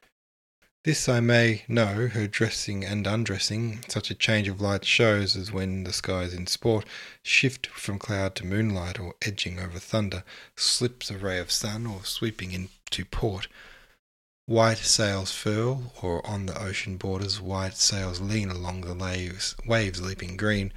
This 0.83 1.11
I 1.11 1.21
may 1.21 1.65
know, 1.69 2.09
her 2.09 2.27
dressing 2.27 2.87
and 2.87 3.07
undressing, 3.07 3.85
such 3.89 4.11
a 4.11 4.15
change 4.15 4.49
of 4.49 4.63
light 4.63 4.87
shows 4.87 5.37
as 5.37 5.53
when 5.53 5.85
the 5.85 5.93
skies 5.93 6.33
in 6.33 6.47
sport 6.47 6.87
shift 7.23 7.67
from 7.67 7.99
cloud 7.99 8.35
to 8.37 8.47
moonlight, 8.47 8.99
or 8.99 9.15
edging 9.21 9.59
over 9.59 9.79
thunder, 9.79 10.25
slips 10.57 11.11
a 11.11 11.19
ray 11.19 11.39
of 11.39 11.51
sun, 11.51 11.87
or 11.87 12.07
sweeping 12.07 12.53
into 12.53 13.05
port. 13.05 13.47
White 14.47 14.79
sails 14.79 15.33
furl, 15.33 15.93
or 16.01 16.27
on 16.27 16.47
the 16.47 16.59
ocean 16.59 16.97
borders 16.97 17.43
white 17.43 17.77
sails 17.77 18.23
lean 18.23 18.49
along 18.49 18.81
the 18.81 18.95
waves, 18.95 19.55
waves 19.67 20.01
leaping 20.01 20.39
green. 20.39 20.73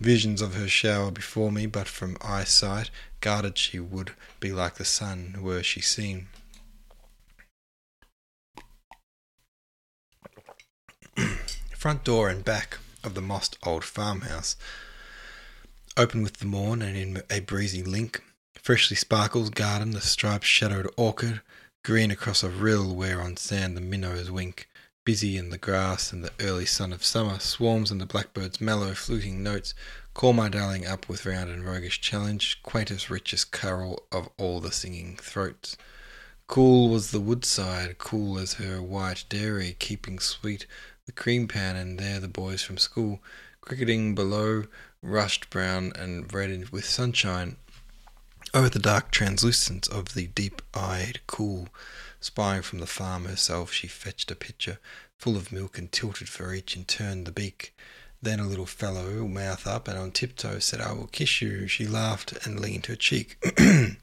Visions 0.00 0.40
of 0.40 0.54
her 0.54 0.68
shower 0.68 1.10
before 1.10 1.52
me, 1.52 1.66
but 1.66 1.86
from 1.86 2.16
eyesight 2.22 2.90
guarded 3.20 3.58
she 3.58 3.78
would 3.78 4.12
be 4.40 4.52
like 4.52 4.76
the 4.76 4.86
sun 4.86 5.36
were 5.42 5.62
she 5.62 5.82
seen. 5.82 6.28
Front 11.84 12.02
door 12.02 12.30
and 12.30 12.46
back 12.46 12.78
of 13.04 13.12
the 13.12 13.20
mossed 13.20 13.58
old 13.62 13.84
farmhouse, 13.84 14.56
open 15.98 16.22
with 16.22 16.38
the 16.38 16.46
morn 16.46 16.80
and 16.80 16.96
in 16.96 17.22
a 17.28 17.40
breezy 17.40 17.82
link, 17.82 18.22
freshly 18.54 18.96
sparkles 18.96 19.50
garden, 19.50 19.90
the 19.90 20.00
striped 20.00 20.46
shadowed 20.46 20.90
orchard, 20.96 21.42
green 21.84 22.10
across 22.10 22.42
a 22.42 22.48
rill 22.48 22.94
where 22.94 23.20
on 23.20 23.36
sand 23.36 23.76
the 23.76 23.82
minnows 23.82 24.30
wink, 24.30 24.66
busy 25.04 25.36
in 25.36 25.50
the 25.50 25.58
grass 25.58 26.10
and 26.10 26.24
the 26.24 26.32
early 26.40 26.64
sun 26.64 26.90
of 26.90 27.04
summer, 27.04 27.38
swarms 27.38 27.90
and 27.90 28.00
the 28.00 28.06
blackbird's 28.06 28.62
mellow 28.62 28.94
fluting 28.94 29.42
notes, 29.42 29.74
call 30.14 30.32
my 30.32 30.48
darling 30.48 30.86
up 30.86 31.06
with 31.06 31.26
round 31.26 31.50
and 31.50 31.66
roguish 31.66 32.00
challenge, 32.00 32.62
quaintest 32.62 33.10
richest 33.10 33.52
carol 33.52 34.04
of 34.10 34.30
all 34.38 34.58
the 34.58 34.72
singing 34.72 35.18
throats. 35.20 35.76
Cool 36.46 36.88
was 36.88 37.10
the 37.10 37.20
woodside, 37.20 37.98
cool 37.98 38.38
as 38.38 38.54
her 38.54 38.80
white 38.80 39.24
dairy, 39.28 39.76
keeping 39.78 40.18
sweet 40.18 40.66
the 41.06 41.12
cream 41.12 41.46
pan, 41.48 41.76
and 41.76 41.98
there 41.98 42.20
the 42.20 42.28
boys 42.28 42.62
from 42.62 42.78
school, 42.78 43.20
cricketing 43.60 44.14
below, 44.14 44.64
rushed 45.02 45.50
brown 45.50 45.92
and 45.96 46.32
red 46.32 46.70
with 46.70 46.84
sunshine. 46.84 47.56
Over 48.52 48.68
the 48.68 48.78
dark 48.78 49.10
translucence 49.10 49.88
of 49.88 50.14
the 50.14 50.28
deep 50.28 50.62
eyed 50.72 51.20
cool, 51.26 51.68
spying 52.20 52.62
from 52.62 52.78
the 52.78 52.86
farm 52.86 53.24
herself, 53.24 53.72
she 53.72 53.86
fetched 53.88 54.30
a 54.30 54.36
pitcher 54.36 54.78
full 55.18 55.36
of 55.36 55.52
milk 55.52 55.76
and 55.78 55.90
tilted 55.90 56.28
for 56.28 56.54
each 56.54 56.76
in 56.76 56.84
turn 56.84 57.24
the 57.24 57.32
beak. 57.32 57.74
Then 58.22 58.40
a 58.40 58.46
little 58.46 58.66
fellow, 58.66 59.26
mouth 59.26 59.66
up 59.66 59.88
and 59.88 59.98
on 59.98 60.10
tiptoe, 60.10 60.58
said, 60.58 60.80
I 60.80 60.92
will 60.92 61.08
kiss 61.08 61.42
you. 61.42 61.66
She 61.66 61.86
laughed 61.86 62.46
and 62.46 62.60
leaned 62.60 62.86
her 62.86 62.96
cheek. 62.96 63.36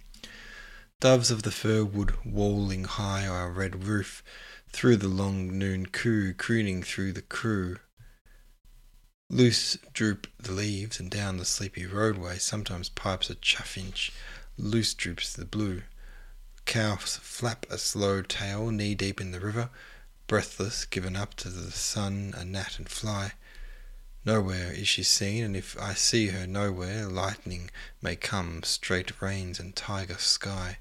Doves 0.99 1.31
of 1.31 1.41
the 1.41 1.51
fir 1.51 1.83
wood, 1.83 2.13
walling 2.23 2.83
high 2.83 3.25
our 3.25 3.49
red 3.49 3.85
roof, 3.85 4.23
through 4.71 4.97
the 4.97 5.07
long 5.07 5.57
noon 5.57 5.85
coo, 5.85 6.33
crooning 6.33 6.83
through 6.83 7.13
the 7.13 7.21
crew. 7.21 7.77
Loose 9.29 9.77
droop 9.93 10.27
the 10.39 10.51
leaves, 10.51 10.99
and 10.99 11.09
down 11.09 11.37
the 11.37 11.45
sleepy 11.45 11.85
roadway 11.85 12.37
sometimes 12.37 12.89
pipes 12.89 13.29
a 13.29 13.35
chaffinch, 13.35 14.11
loose 14.57 14.93
droops 14.93 15.33
the 15.33 15.45
blue. 15.45 15.83
Cows 16.65 17.17
flap 17.21 17.65
a 17.69 17.77
slow 17.77 18.21
tail 18.21 18.71
knee 18.71 18.95
deep 18.95 19.19
in 19.19 19.31
the 19.31 19.39
river, 19.39 19.69
breathless, 20.27 20.85
given 20.85 21.15
up 21.15 21.33
to 21.35 21.49
the 21.49 21.71
sun, 21.71 22.33
a 22.37 22.45
gnat 22.45 22.77
and 22.77 22.89
fly. 22.89 23.33
Nowhere 24.23 24.71
is 24.71 24.87
she 24.87 25.03
seen, 25.03 25.43
and 25.43 25.57
if 25.57 25.77
I 25.79 25.93
see 25.95 26.27
her 26.27 26.45
nowhere, 26.45 27.07
lightning 27.07 27.71
may 28.01 28.15
come, 28.15 28.63
straight 28.63 29.21
rains 29.21 29.59
and 29.59 29.75
tiger 29.75 30.17
sky. 30.17 30.77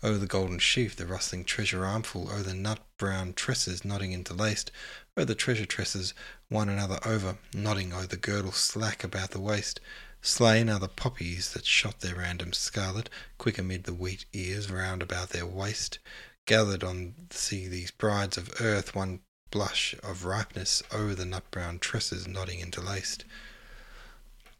Oh, 0.00 0.16
the 0.16 0.26
golden 0.26 0.60
sheaf, 0.60 0.94
the 0.94 1.06
rustling 1.06 1.44
treasure 1.44 1.84
armful, 1.84 2.30
oh, 2.30 2.42
the 2.42 2.54
nut 2.54 2.78
brown 2.98 3.32
tresses 3.32 3.84
nodding 3.84 4.12
interlaced, 4.12 4.70
oh, 5.16 5.24
the 5.24 5.34
treasure 5.34 5.66
tresses 5.66 6.14
one 6.48 6.68
another 6.68 7.00
over, 7.04 7.38
nodding, 7.52 7.92
oh, 7.92 8.02
the 8.02 8.16
girdle 8.16 8.52
slack 8.52 9.02
about 9.02 9.32
the 9.32 9.40
waist. 9.40 9.80
Slain 10.22 10.70
are 10.70 10.78
the 10.78 10.88
poppies 10.88 11.52
that 11.52 11.66
shot 11.66 11.98
their 11.98 12.14
random 12.14 12.52
scarlet, 12.52 13.10
quick 13.38 13.58
amid 13.58 13.84
the 13.84 13.94
wheat 13.94 14.24
ears 14.32 14.70
round 14.70 15.02
about 15.02 15.30
their 15.30 15.46
waist. 15.46 15.98
Gathered 16.46 16.84
on 16.84 17.14
see 17.30 17.66
these 17.66 17.90
brides 17.90 18.36
of 18.36 18.60
earth, 18.60 18.94
one 18.94 19.20
blush 19.50 19.96
of 20.02 20.24
ripeness, 20.24 20.80
oh, 20.92 21.14
the 21.14 21.24
nut 21.24 21.50
brown 21.50 21.80
tresses 21.80 22.28
nodding 22.28 22.60
interlaced. 22.60 23.24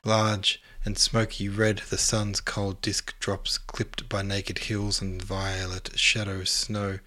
Large 0.04 0.60
and 0.88 0.96
smoky 0.96 1.50
red, 1.50 1.82
the 1.90 1.98
sun's 1.98 2.40
cold 2.40 2.80
disk 2.80 3.14
drops, 3.20 3.58
clipped 3.58 4.08
by 4.08 4.22
naked 4.22 4.58
hills 4.58 5.02
and 5.02 5.20
violet 5.20 5.90
shadow 5.96 6.44
snow. 6.44 6.98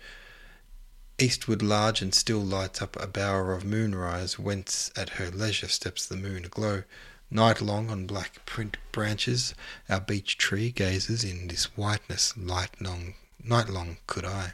Eastward 1.18 1.64
large 1.64 2.00
and 2.00 2.14
still 2.14 2.44
lights 2.44 2.80
up 2.80 2.96
a 3.02 3.08
bower 3.08 3.54
of 3.54 3.66
moonrise, 3.66 4.38
whence 4.38 4.92
at 4.96 5.18
her 5.18 5.32
leisure 5.32 5.68
steps 5.68 6.06
the 6.06 6.16
moon 6.16 6.46
aglow. 6.46 6.84
Night 7.32 7.60
long 7.60 7.90
on 7.90 8.06
black 8.06 8.46
print 8.46 8.78
branches, 8.92 9.56
our 9.90 10.00
beech 10.00 10.38
tree 10.38 10.70
gazes 10.70 11.24
in 11.24 11.48
this 11.48 11.76
whiteness, 11.76 12.38
light 12.38 12.80
long, 12.80 13.16
night 13.44 13.68
long 13.68 13.98
could 14.06 14.26
I. 14.26 14.54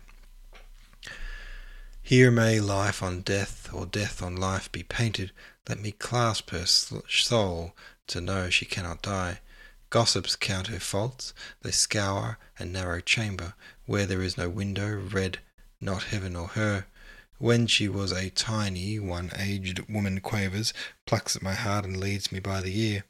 Here 2.01 2.31
may 2.31 2.61
life 2.61 3.03
on 3.03 3.23
death, 3.23 3.69
or 3.73 3.85
death 3.85 4.23
on 4.23 4.37
life 4.37 4.71
be 4.71 4.83
painted. 4.83 5.33
Let 5.67 5.81
me 5.81 5.91
clasp 5.91 6.51
her 6.51 6.65
soul 6.65 7.73
to 8.07 8.21
know 8.21 8.49
she 8.49 8.65
cannot 8.65 9.01
die. 9.01 9.39
Gossips 9.89 10.35
count 10.35 10.67
her 10.67 10.79
faults, 10.79 11.33
they 11.61 11.71
scour 11.71 12.37
a 12.59 12.65
narrow 12.65 12.99
chamber, 12.99 13.53
where 13.85 14.05
there 14.05 14.21
is 14.21 14.37
no 14.37 14.49
window, 14.49 14.89
read 14.89 15.39
not 15.79 16.03
heaven 16.03 16.35
or 16.35 16.49
her. 16.49 16.85
When 17.39 17.67
she 17.67 17.87
was 17.87 18.11
a 18.11 18.31
tiny, 18.31 18.99
one 18.99 19.31
aged 19.37 19.87
woman 19.87 20.21
quavers, 20.21 20.73
plucks 21.05 21.35
at 21.35 21.43
my 21.43 21.53
heart 21.53 21.85
and 21.85 21.97
leads 21.97 22.31
me 22.31 22.39
by 22.39 22.61
the 22.61 22.77
ear. 22.79 23.03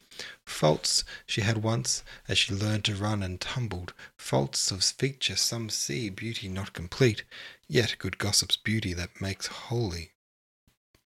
Faults 0.46 1.04
she 1.26 1.42
had 1.42 1.64
once, 1.64 2.04
as 2.28 2.38
she 2.38 2.54
learned 2.54 2.84
to 2.86 2.96
run 2.96 3.24
and 3.24 3.40
tumbled, 3.40 3.94
faults 4.18 4.70
of 4.70 4.84
feature 4.84 5.38
some 5.38 5.70
see, 5.70 6.10
beauty 6.10 6.50
not 6.50 6.74
complete, 6.74 7.24
yet 7.68 7.96
good 8.00 8.18
gossip's 8.18 8.58
beauty 8.58 8.94
that 8.94 9.22
makes 9.22 9.48
holy. 9.48 10.12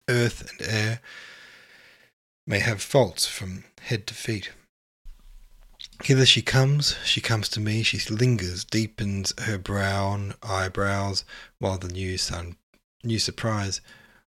Earth 0.08 0.48
and 0.50 0.62
air 0.68 1.00
may 2.50 2.58
have 2.58 2.82
faults 2.82 3.28
from 3.28 3.62
head 3.82 4.08
to 4.08 4.12
feet. 4.12 4.50
Hither 6.02 6.26
she 6.26 6.42
comes, 6.42 6.96
she 7.04 7.20
comes 7.20 7.48
to 7.50 7.60
me, 7.60 7.84
she 7.84 8.12
lingers, 8.12 8.64
deepens 8.64 9.32
her 9.42 9.56
brown 9.56 10.34
eyebrows, 10.42 11.24
while 11.60 11.78
the 11.78 11.86
new 11.86 12.18
sun, 12.18 12.56
new 13.04 13.20
surprise. 13.20 13.80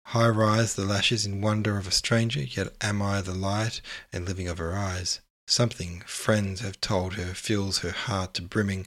High 0.04 0.28
rise 0.28 0.76
the 0.76 0.86
lashes 0.86 1.26
in 1.26 1.42
wonder 1.42 1.80
of 1.80 1.88
a 1.88 1.92
stranger, 1.92 2.42
yet 2.42 2.76
am 2.80 3.02
I 3.02 3.22
the 3.22 3.34
light 3.34 3.82
and 4.14 4.28
living 4.28 4.48
of 4.48 4.60
her 4.60 4.78
eyes. 4.78 5.20
Something 5.48 6.02
friends 6.06 6.62
have 6.62 6.80
told 6.80 7.16
her 7.16 7.34
fills 7.34 7.80
her 7.80 7.92
heart 7.92 8.36
to 8.36 8.44
brimming, 8.44 8.86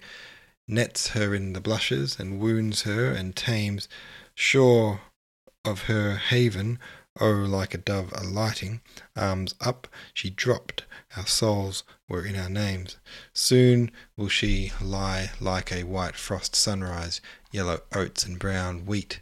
nets 0.68 1.08
her 1.08 1.34
in 1.34 1.54
the 1.54 1.60
blushes, 1.60 2.20
and 2.20 2.38
wounds 2.38 2.82
her 2.82 3.10
and 3.10 3.34
tames, 3.34 3.88
sure 4.36 5.00
of 5.64 5.82
her 5.82 6.18
haven, 6.18 6.78
Oh, 7.20 7.30
like 7.30 7.74
a 7.74 7.78
dove 7.78 8.12
alighting, 8.12 8.80
arms 9.14 9.54
up, 9.60 9.86
she 10.12 10.30
dropped. 10.30 10.82
Our 11.16 11.28
souls 11.28 11.84
were 12.08 12.26
in 12.26 12.34
our 12.34 12.48
names. 12.48 12.96
Soon 13.32 13.92
will 14.16 14.28
she 14.28 14.72
lie 14.82 15.30
like 15.38 15.70
a 15.70 15.84
white 15.84 16.16
frost 16.16 16.56
sunrise, 16.56 17.20
yellow 17.52 17.82
oats 17.92 18.24
and 18.24 18.36
brown 18.36 18.84
wheat, 18.84 19.20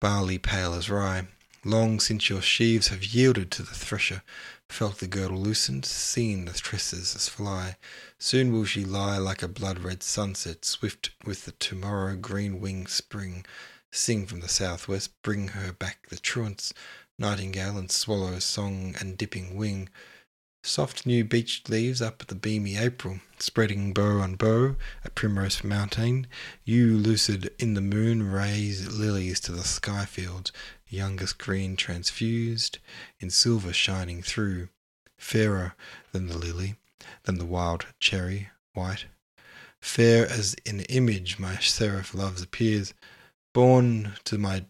barley 0.00 0.38
pale 0.38 0.74
as 0.74 0.90
rye. 0.90 1.28
Long 1.64 2.00
since 2.00 2.28
your 2.28 2.42
sheaves 2.42 2.88
have 2.88 3.04
yielded 3.04 3.52
to 3.52 3.62
the 3.62 3.76
thresher, 3.76 4.22
felt 4.68 4.98
the 4.98 5.06
girdle 5.06 5.38
loosened, 5.38 5.84
seen 5.84 6.46
the 6.46 6.52
tresses 6.52 7.14
as 7.14 7.28
fly. 7.28 7.76
Soon 8.18 8.50
will 8.50 8.64
she 8.64 8.84
lie 8.84 9.18
like 9.18 9.44
a 9.44 9.48
blood 9.48 9.78
red 9.78 10.02
sunset, 10.02 10.64
swift 10.64 11.10
with 11.24 11.44
the 11.44 11.52
tomorrow 11.52 12.16
green 12.16 12.58
winged 12.60 12.88
spring. 12.88 13.46
Sing 13.92 14.26
from 14.26 14.40
the 14.40 14.48
southwest, 14.48 15.20
bring 15.22 15.48
her 15.48 15.72
back 15.72 16.08
the 16.08 16.16
truants 16.16 16.72
nightingale 17.20 17.76
and 17.76 17.92
swallow 17.92 18.38
song 18.38 18.96
and 18.98 19.18
dipping 19.18 19.54
wing. 19.54 19.88
Soft 20.62 21.06
new 21.06 21.24
beech 21.24 21.62
leaves 21.68 22.02
up 22.02 22.26
the 22.26 22.34
beamy 22.34 22.76
April, 22.76 23.20
spreading 23.38 23.92
bow 23.92 24.18
on 24.18 24.34
bow, 24.34 24.76
a 25.04 25.10
primrose 25.10 25.62
mountain. 25.62 26.26
You 26.64 26.96
lucid 26.96 27.50
in 27.58 27.74
the 27.74 27.80
moon 27.80 28.30
raise 28.30 28.88
lilies 28.88 29.40
to 29.40 29.52
the 29.52 29.64
sky 29.64 30.04
fields, 30.04 30.52
youngest 30.88 31.38
green 31.38 31.76
transfused, 31.76 32.78
in 33.20 33.30
silver 33.30 33.72
shining 33.72 34.22
through, 34.22 34.68
fairer 35.16 35.74
than 36.12 36.26
the 36.26 36.36
lily, 36.36 36.76
than 37.24 37.38
the 37.38 37.46
wild 37.46 37.86
cherry 37.98 38.50
white. 38.74 39.06
Fair 39.80 40.26
as 40.28 40.54
in 40.66 40.80
image 40.80 41.38
my 41.38 41.56
seraph 41.56 42.14
loves 42.14 42.42
appears, 42.42 42.92
born 43.54 44.12
to 44.24 44.36
my 44.36 44.64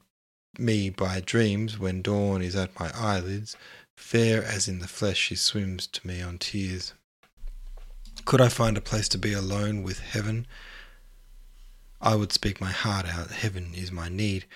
me 0.61 0.91
by 0.91 1.21
dreams 1.21 1.79
when 1.79 2.03
dawn 2.03 2.43
is 2.43 2.55
at 2.55 2.79
my 2.79 2.91
eyelids, 2.95 3.57
fair 3.97 4.45
as 4.45 4.69
in 4.69 4.79
the 4.79 4.89
flesh 4.89 5.19
she 5.19 5.35
swims 5.35 5.87
to 5.87 6.07
me 6.07 6.21
on 6.23 6.39
tears. 6.39 6.93
Could 8.25 8.41
I 8.41 8.49
find 8.49 8.77
a 8.77 8.83
place 8.83 9.09
to 9.11 9.19
be 9.19 9.33
alone 9.33 9.83
with 9.83 10.01
heaven? 10.01 10.47
I 12.01 12.15
would 12.15 12.33
speak 12.33 12.61
my 12.61 12.71
heart 12.71 13.07
out, 13.07 13.31
heaven 13.31 13.73
is 13.75 13.91
my 13.91 14.09
need, 14.09 14.47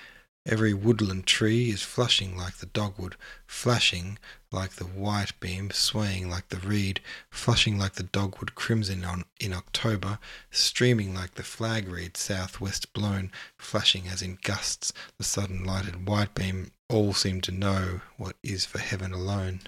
Every 0.46 0.74
woodland 0.74 1.26
tree 1.26 1.70
is 1.70 1.82
flushing 1.82 2.36
like 2.36 2.58
the 2.58 2.66
dogwood, 2.66 3.16
flashing 3.46 4.18
like 4.52 4.72
the 4.72 4.84
white 4.84 5.32
beam, 5.40 5.70
swaying 5.70 6.28
like 6.28 6.50
the 6.50 6.58
reed, 6.58 7.00
flushing 7.30 7.78
like 7.78 7.94
the 7.94 8.02
dogwood 8.02 8.54
crimson 8.54 9.04
on, 9.04 9.24
in 9.40 9.54
October, 9.54 10.18
streaming 10.50 11.14
like 11.14 11.36
the 11.36 11.42
flag 11.42 11.88
reed 11.88 12.18
southwest 12.18 12.92
blown, 12.92 13.32
flashing 13.56 14.06
as 14.06 14.20
in 14.20 14.36
gusts 14.42 14.92
the 15.16 15.24
sudden 15.24 15.64
lighted 15.64 16.06
white 16.06 16.34
beam. 16.34 16.72
All 16.90 17.14
seem 17.14 17.40
to 17.40 17.50
know 17.50 18.02
what 18.18 18.36
is 18.42 18.66
for 18.66 18.78
heaven 18.78 19.14
alone. 19.14 19.60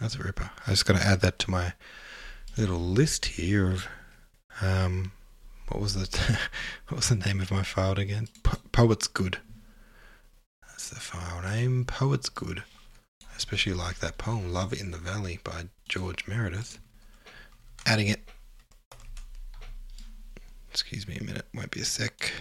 That's 0.00 0.14
a 0.14 0.22
ripper. 0.22 0.50
I 0.66 0.70
just 0.70 0.86
got 0.86 0.96
to 0.96 1.06
add 1.06 1.20
that 1.20 1.38
to 1.40 1.50
my 1.50 1.74
little 2.56 2.80
list 2.80 3.26
here 3.26 3.70
of 3.70 3.86
um, 4.62 5.12
what 5.68 5.80
was 5.80 5.94
the 5.94 6.38
what 6.88 6.96
was 6.96 7.08
the 7.08 7.16
name 7.16 7.40
of 7.40 7.50
my 7.50 7.62
file 7.62 7.98
again? 7.98 8.28
Po- 8.42 8.58
Poet's 8.72 9.06
Good. 9.06 9.38
That's 10.66 10.90
the 10.90 10.96
file 11.00 11.42
name. 11.42 11.84
Poet's 11.84 12.28
Good. 12.28 12.62
I 13.22 13.36
especially 13.36 13.74
like 13.74 13.98
that 13.98 14.18
poem, 14.18 14.52
"Love 14.52 14.72
in 14.72 14.90
the 14.90 14.98
Valley" 14.98 15.40
by 15.44 15.68
George 15.88 16.26
Meredith. 16.26 16.78
Adding 17.86 18.08
it. 18.08 18.28
Excuse 20.70 21.06
me 21.08 21.16
a 21.20 21.24
minute. 21.24 21.46
Might 21.52 21.70
be 21.70 21.80
a 21.80 21.84
sec. 21.84 22.32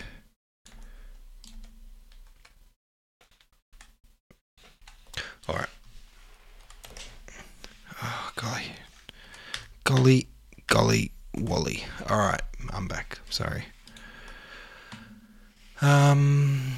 All 5.47 5.55
right. 5.55 5.69
Oh 8.03 8.31
golly, 8.35 8.71
golly, 9.83 10.27
golly, 10.67 11.11
Wally. 11.39 11.85
All 12.09 12.17
right, 12.17 12.41
I'm 12.71 12.87
back. 12.87 13.19
Sorry. 13.29 13.65
Um, 15.81 16.77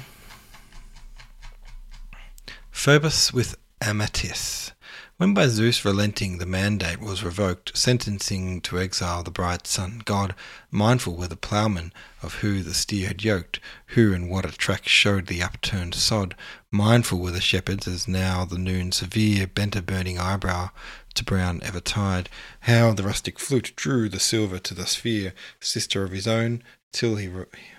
Phoebus 2.70 3.32
with 3.32 3.56
Admetus. 3.80 4.72
When 5.20 5.34
by 5.34 5.48
Zeus 5.48 5.84
relenting 5.84 6.38
the 6.38 6.46
mandate 6.46 6.98
was 6.98 7.22
revoked, 7.22 7.76
sentencing 7.76 8.62
to 8.62 8.80
exile 8.80 9.22
the 9.22 9.30
bright 9.30 9.66
sun 9.66 10.00
god, 10.06 10.34
mindful 10.70 11.14
were 11.14 11.28
the 11.28 11.36
ploughmen 11.36 11.92
of 12.22 12.36
who 12.36 12.62
the 12.62 12.72
steer 12.72 13.08
had 13.08 13.22
yoked, 13.22 13.60
who 13.88 14.14
and 14.14 14.30
what 14.30 14.46
a 14.46 14.50
track 14.50 14.88
showed 14.88 15.26
the 15.26 15.42
upturned 15.42 15.94
sod, 15.94 16.34
mindful 16.70 17.18
were 17.18 17.32
the 17.32 17.42
shepherds 17.42 17.86
as 17.86 18.08
now 18.08 18.46
the 18.46 18.56
noon 18.56 18.92
severe 18.92 19.46
bent 19.46 19.76
a 19.76 19.82
burning 19.82 20.18
eyebrow 20.18 20.70
to 21.12 21.22
brown 21.22 21.60
ever 21.62 21.80
tired, 21.80 22.30
how 22.60 22.94
the 22.94 23.02
rustic 23.02 23.38
flute 23.38 23.74
drew 23.76 24.08
the 24.08 24.18
silver 24.18 24.58
to 24.58 24.72
the 24.72 24.86
sphere, 24.86 25.34
sister 25.60 26.02
of 26.02 26.12
his 26.12 26.26
own, 26.26 26.62
till 26.92 27.16
he, 27.16 27.28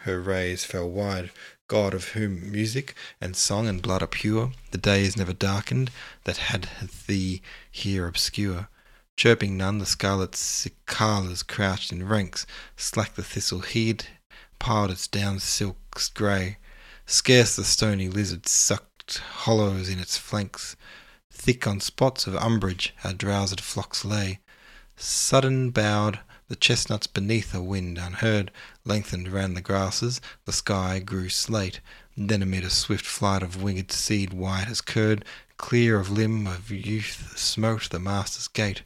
her 0.03 0.21
rays 0.21 0.63
fell 0.63 0.87
wide, 0.87 1.31
God 1.71 1.93
of 1.93 2.09
whom 2.09 2.51
music 2.51 2.95
and 3.21 3.33
song 3.33 3.65
and 3.65 3.81
blood 3.81 4.03
are 4.03 4.07
pure, 4.07 4.51
the 4.71 4.77
day 4.77 5.05
is 5.05 5.15
never 5.15 5.31
darkened 5.31 5.89
that 6.25 6.35
had 6.35 6.67
thee 7.07 7.41
here 7.71 8.07
obscure. 8.07 8.67
Chirping 9.15 9.55
none, 9.55 9.77
the 9.77 9.85
scarlet 9.85 10.35
cicalas 10.35 11.43
crouched 11.43 11.93
in 11.93 12.05
ranks, 12.05 12.45
slack 12.75 13.15
the 13.15 13.23
thistle 13.23 13.61
heed, 13.61 14.07
piled 14.59 14.91
its 14.91 15.07
down 15.07 15.39
silks 15.39 16.09
grey. 16.09 16.57
Scarce 17.05 17.55
the 17.55 17.63
stony 17.63 18.09
lizard 18.09 18.49
sucked 18.49 19.19
hollows 19.19 19.87
in 19.87 19.97
its 19.97 20.17
flanks. 20.17 20.75
Thick 21.31 21.65
on 21.65 21.79
spots 21.79 22.27
of 22.27 22.35
umbrage 22.35 22.93
our 23.05 23.13
drowsed 23.13 23.61
flocks 23.61 24.03
lay. 24.03 24.41
Sudden 24.97 25.69
bowed 25.69 26.19
the 26.51 26.57
chestnuts 26.57 27.07
beneath 27.07 27.55
a 27.55 27.63
wind 27.63 27.97
unheard, 27.97 28.51
lengthened 28.83 29.29
round 29.29 29.55
the 29.55 29.61
grasses, 29.61 30.19
the 30.43 30.51
sky 30.51 30.99
grew 30.99 31.29
slate. 31.29 31.79
Then 32.17 32.41
amid 32.41 32.65
a 32.65 32.69
swift 32.69 33.05
flight 33.05 33.41
of 33.41 33.63
winged 33.63 33.89
seed 33.93 34.33
white 34.33 34.67
as 34.67 34.81
curd, 34.81 35.23
clear 35.55 35.97
of 35.97 36.09
limb 36.09 36.47
of 36.47 36.69
youth 36.69 37.31
smote 37.37 37.89
the 37.89 37.99
master's 37.99 38.49
gate. 38.49 38.81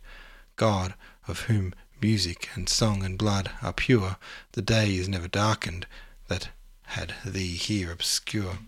God, 0.58 0.94
of 1.28 1.40
whom 1.46 1.74
music 2.00 2.50
and 2.54 2.70
song 2.70 3.04
and 3.04 3.18
blood 3.18 3.50
are 3.64 3.74
pure, 3.74 4.18
the 4.52 4.62
day 4.62 4.96
is 4.96 5.10
never 5.10 5.28
darkened 5.28 5.88
that 6.28 6.50
had 6.84 7.16
thee 7.26 7.56
here 7.56 7.92
obscure. 7.92 8.60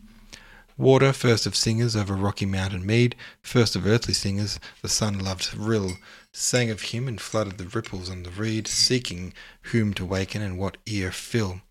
Water, 0.80 1.12
first 1.12 1.48
of 1.48 1.56
singers 1.56 1.96
over 1.96 2.13
rocky 2.13 2.46
mountain 2.46 2.86
mead, 2.86 3.16
first 3.42 3.76
of 3.76 3.88
earthly 3.88 4.13
singers, 4.13 4.60
the 4.84 4.88
sun 4.88 5.18
loved 5.18 5.56
rill, 5.56 5.98
sang 6.32 6.70
of 6.70 6.82
him 6.84 7.08
and 7.08 7.20
flooded 7.20 7.58
the 7.58 7.66
ripples 7.66 8.12
on 8.12 8.22
the 8.22 8.30
reed, 8.30 8.68
seeking 8.68 9.34
whom 9.72 9.92
to 9.96 10.06
waken 10.06 10.44
and 10.44 10.60
what 10.60 10.78
ear 10.86 11.12
fill. 11.12 11.62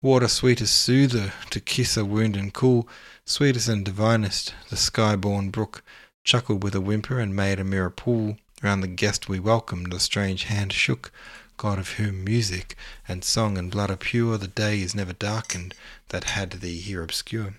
Water 0.00 0.26
sweetest 0.26 0.74
soother 0.74 1.34
to 1.50 1.60
kiss 1.60 1.98
a 1.98 2.04
wound 2.06 2.34
and 2.34 2.54
cool, 2.54 2.88
sweetest 3.26 3.68
and 3.68 3.84
divinest, 3.84 4.54
the 4.70 4.76
sky-born 4.78 5.50
brook, 5.50 5.84
chuckled 6.24 6.62
with 6.62 6.74
a 6.74 6.80
whimper 6.80 7.20
and 7.20 7.36
made 7.36 7.60
a 7.60 7.64
mirror 7.64 7.90
pool. 7.90 8.38
Round 8.62 8.82
the 8.82 8.88
guest 8.88 9.28
we 9.28 9.38
welcomed, 9.38 9.92
the 9.92 10.00
strange 10.00 10.44
hand 10.44 10.72
shook. 10.72 11.12
God 11.58 11.78
of 11.78 11.92
whom 11.92 12.24
music 12.24 12.74
and 13.06 13.22
song 13.22 13.58
and 13.58 13.70
blood 13.70 13.90
are 13.90 13.96
pure, 13.96 14.38
the 14.38 14.48
day 14.48 14.80
is 14.80 14.94
never 14.94 15.12
darkened 15.12 15.74
that 16.08 16.24
had 16.24 16.52
thee 16.52 16.78
here 16.78 17.02
obscure. 17.02 17.56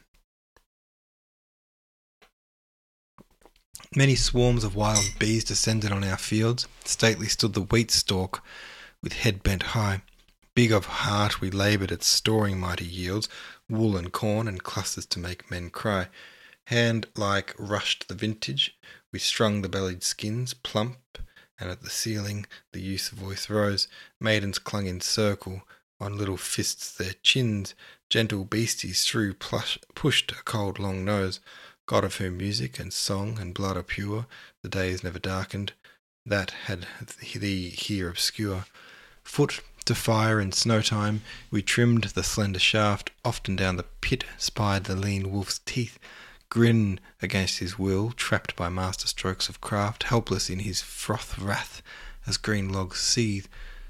Many 3.93 4.15
swarms 4.15 4.63
of 4.63 4.73
wild 4.73 5.04
bees 5.19 5.43
descended 5.43 5.91
on 5.91 6.06
our 6.06 6.17
fields. 6.17 6.65
Stately 6.86 7.27
stood 7.27 7.51
the 7.51 7.63
wheat 7.63 7.91
stalk, 7.91 8.41
with 9.04 9.12
head 9.12 9.43
bent 9.43 9.63
high. 9.75 10.01
Big 10.56 10.71
of 10.71 10.86
heart, 10.86 11.41
we 11.41 11.51
laboured 11.51 11.91
at 11.91 12.01
storing 12.01 12.58
mighty 12.58 12.86
yields, 12.86 13.27
wool 13.69 13.97
and 13.97 14.13
corn, 14.13 14.47
and 14.47 14.63
clusters 14.63 15.06
to 15.08 15.19
make 15.19 15.51
men 15.51 15.69
cry. 15.69 16.08
Hand 16.67 17.08
like 17.17 17.54
rushed 17.60 18.08
the 18.08 18.15
vintage, 18.15 18.77
we 19.12 19.19
strung 19.19 19.62
the 19.62 19.67
bellied 19.67 20.04
skins, 20.04 20.54
plump, 20.54 21.17
and 21.60 21.69
at 21.69 21.82
the 21.82 21.89
ceiling 21.89 22.45
the 22.71 22.80
youth's 22.80 23.10
voice 23.10 23.49
rose. 23.49 23.89
Maidens 24.21 24.58
clung 24.58 24.86
in 24.86 25.01
circle, 25.01 25.63
on 25.99 26.17
little 26.17 26.38
fists 26.38 26.93
their 26.93 27.15
chins. 27.23 27.75
Gentle 28.10 28.45
beasties 28.45 29.04
through 29.04 29.34
plush, 29.34 29.77
pushed 29.95 30.32
a 30.32 30.43
cold 30.45 30.80
long 30.80 31.04
nose. 31.04 31.41
God 31.91 32.06
of 32.06 32.15
whom 32.15 32.38
music 32.38 32.80
and 32.80 32.93
song 32.93 33.38
and 33.38 33.54
blood 33.54 33.75
are 33.75 33.84
pure, 33.84 34.25
the 34.63 34.69
day 34.69 34.91
is 34.91 35.04
never 35.04 35.19
darkened, 35.19 35.73
that 36.25 36.51
had 36.67 36.88
thee 37.36 37.67
here 37.67 38.08
obscure. 38.08 38.63
Foot 39.25 39.60
to 39.84 39.93
fire 39.93 40.39
in 40.39 40.54
snow 40.54 40.82
time, 40.82 41.21
we 41.51 41.62
trimmed 41.62 42.06
the 42.06 42.23
slender 42.23 42.60
shaft, 42.60 43.12
often 43.25 43.58
down 43.58 43.75
the 43.75 43.88
pit 43.99 44.23
spied 44.38 44.86
the 44.86 44.95
lean 44.95 45.34
wolf's 45.34 45.60
teeth, 45.65 45.99
grin 46.47 46.97
against 47.21 47.60
his 47.60 47.77
will, 47.77 48.12
trapped 48.12 48.56
by 48.56 48.69
master 48.69 49.08
strokes 49.08 49.49
of 49.49 49.60
craft, 49.60 50.04
helpless 50.04 50.49
in 50.49 50.60
his 50.60 50.82
froth 50.82 51.38
wrath, 51.39 51.82
as 52.25 52.38
green 52.38 52.69
logs 52.69 53.01
seethe. 53.01 53.47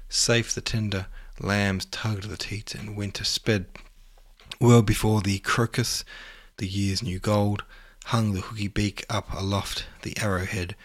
Safe 0.08 0.52
the 0.52 0.60
tender 0.60 1.06
lambs 1.38 1.84
tugged 1.84 2.28
the 2.28 2.36
teat, 2.36 2.74
and 2.74 2.96
winter 2.96 3.22
sped. 3.22 3.66
Well 4.60 4.82
before 4.82 5.20
the 5.20 5.38
crocus, 5.38 6.04
the 6.56 6.66
year's 6.66 7.00
new 7.00 7.20
gold, 7.20 7.62
hung 8.06 8.32
the 8.32 8.40
hooky 8.40 8.68
beak 8.68 9.04
up 9.08 9.32
aloft 9.32 9.86
the 10.02 10.16
arrowhead, 10.18 10.76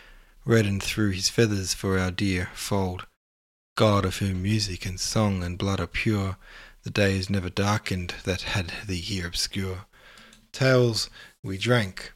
reddened 0.45 0.83
through 0.83 1.11
his 1.11 1.29
feathers 1.29 1.73
for 1.73 1.97
our 1.97 2.11
dear 2.11 2.49
fold. 2.53 3.05
God 3.75 4.05
of 4.05 4.17
whom 4.17 4.41
music 4.41 4.85
and 4.85 4.99
song 4.99 5.43
and 5.43 5.57
blood 5.57 5.79
are 5.79 5.87
pure, 5.87 6.37
the 6.83 6.89
day 6.89 7.17
is 7.17 7.29
never 7.29 7.49
darkened 7.49 8.15
that 8.23 8.41
had 8.41 8.73
thee 8.87 9.01
here 9.01 9.27
obscure. 9.27 9.85
Tales 10.51 11.09
we 11.43 11.57
drank 11.57 12.13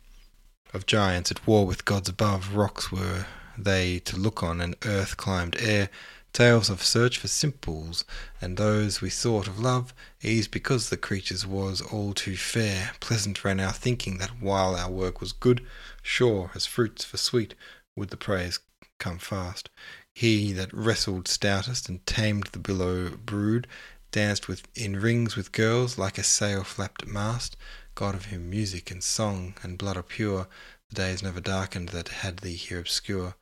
of 0.73 0.85
giants 0.85 1.29
at 1.29 1.45
war 1.45 1.65
with 1.65 1.85
gods 1.85 2.09
above, 2.09 2.55
rocks 2.55 2.91
were 2.91 3.25
they 3.57 3.99
to 3.99 4.15
look 4.15 4.41
on, 4.41 4.61
and 4.61 4.75
earth 4.85 5.17
climbed 5.17 5.55
air, 5.59 5.89
Tales 6.33 6.69
of 6.69 6.81
search 6.81 7.17
for 7.17 7.27
simples, 7.27 8.05
and 8.39 8.55
those 8.55 9.01
we 9.01 9.09
thought 9.09 9.47
of 9.47 9.59
love, 9.59 9.93
ease 10.21 10.47
because 10.47 10.89
the 10.89 10.95
creatures 10.95 11.45
was 11.45 11.81
all 11.81 12.13
too 12.13 12.37
fair. 12.37 12.91
Pleasant 13.01 13.43
ran 13.43 13.59
our 13.59 13.73
thinking 13.73 14.17
that 14.17 14.41
while 14.41 14.75
our 14.75 14.89
work 14.89 15.19
was 15.19 15.33
good, 15.33 15.65
sure 16.01 16.49
as 16.55 16.65
fruits 16.65 17.03
for 17.03 17.17
sweet 17.17 17.53
would 17.97 18.11
the 18.11 18.17
praise 18.17 18.59
come 18.97 19.17
fast. 19.17 19.69
He 20.15 20.53
that 20.53 20.73
wrestled 20.73 21.27
stoutest 21.27 21.89
and 21.89 22.05
tamed 22.05 22.47
the 22.53 22.59
billow 22.59 23.09
brood, 23.09 23.67
danced 24.11 24.47
with 24.47 24.67
in 24.73 25.01
rings 25.01 25.35
with 25.35 25.51
girls 25.51 25.97
like 25.97 26.17
a 26.17 26.23
sail 26.23 26.63
flapped 26.63 27.05
mast. 27.05 27.57
God 27.93 28.15
of 28.15 28.25
whom 28.25 28.49
music 28.49 28.89
and 28.89 29.03
song 29.03 29.55
and 29.63 29.77
blood 29.77 29.97
are 29.97 30.03
pure, 30.03 30.47
the 30.89 30.95
days 30.95 31.21
never 31.21 31.41
darkened 31.41 31.89
that 31.89 32.07
had 32.07 32.37
thee 32.37 32.55
here 32.55 32.79
obscure. 32.79 33.35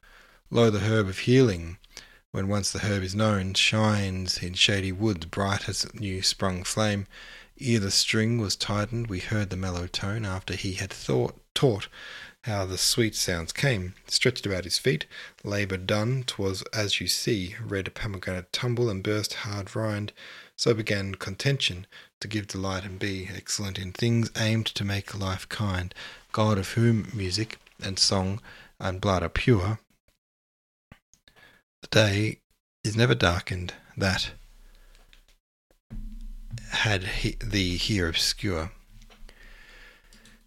Lo, 0.52 0.70
the 0.70 0.80
herb 0.80 1.08
of 1.08 1.20
healing 1.20 1.78
when 2.32 2.48
once 2.48 2.72
the 2.72 2.80
herb 2.80 3.04
is 3.04 3.16
known, 3.16 3.54
shines 3.54 4.38
in 4.38 4.54
shady 4.54 4.92
woods 4.92 5.26
bright 5.26 5.68
as 5.68 5.92
new 5.94 6.22
sprung 6.22 6.64
flame. 6.64 7.08
Ere 7.60 7.80
the 7.80 7.92
string 7.92 8.38
was 8.38 8.56
tightened, 8.56 9.08
we 9.08 9.20
heard 9.20 9.50
the 9.50 9.58
mellow 9.58 9.88
tone 9.88 10.26
after 10.26 10.56
he 10.56 10.74
had 10.74 10.92
thought, 10.92 11.40
taught 11.54 11.88
how 12.44 12.66
the 12.66 12.78
sweet 12.78 13.16
sounds 13.16 13.52
came. 13.52 13.96
Stretched 14.08 14.46
about 14.46 14.64
his 14.64 14.78
feet, 14.78 15.06
labour 15.44 15.76
done, 15.76 16.24
'twas 16.24 16.64
as 16.72 17.02
you 17.02 17.08
see, 17.08 17.56
red 17.62 17.94
pomegranate 17.94 18.54
tumble 18.54 18.90
and 18.90 19.04
burst 19.04 19.34
hard 19.34 19.76
rind. 19.76 20.14
So 20.56 20.74
began 20.74 21.16
contention 21.16 21.86
to 22.22 22.28
give 22.28 22.48
delight 22.48 22.86
and 22.86 22.98
be 23.00 23.30
excellent 23.34 23.78
in 23.78 23.92
things 23.92 24.32
aimed 24.38 24.68
to 24.68 24.86
make 24.86 25.18
life 25.18 25.50
kind. 25.50 25.94
God 26.32 26.58
of 26.58 26.74
whom 26.74 27.10
music 27.14 27.60
and 27.82 28.00
song 28.00 28.42
and 28.80 29.02
blood 29.02 29.24
are 29.24 29.30
pure, 29.30 29.80
the 31.82 31.88
day 31.88 32.40
is 32.84 32.96
never 32.96 33.16
darkened 33.16 33.74
that 33.98 34.32
had 36.72 37.04
he, 37.04 37.38
thee 37.44 37.78
here 37.78 38.08
obscure. 38.08 38.72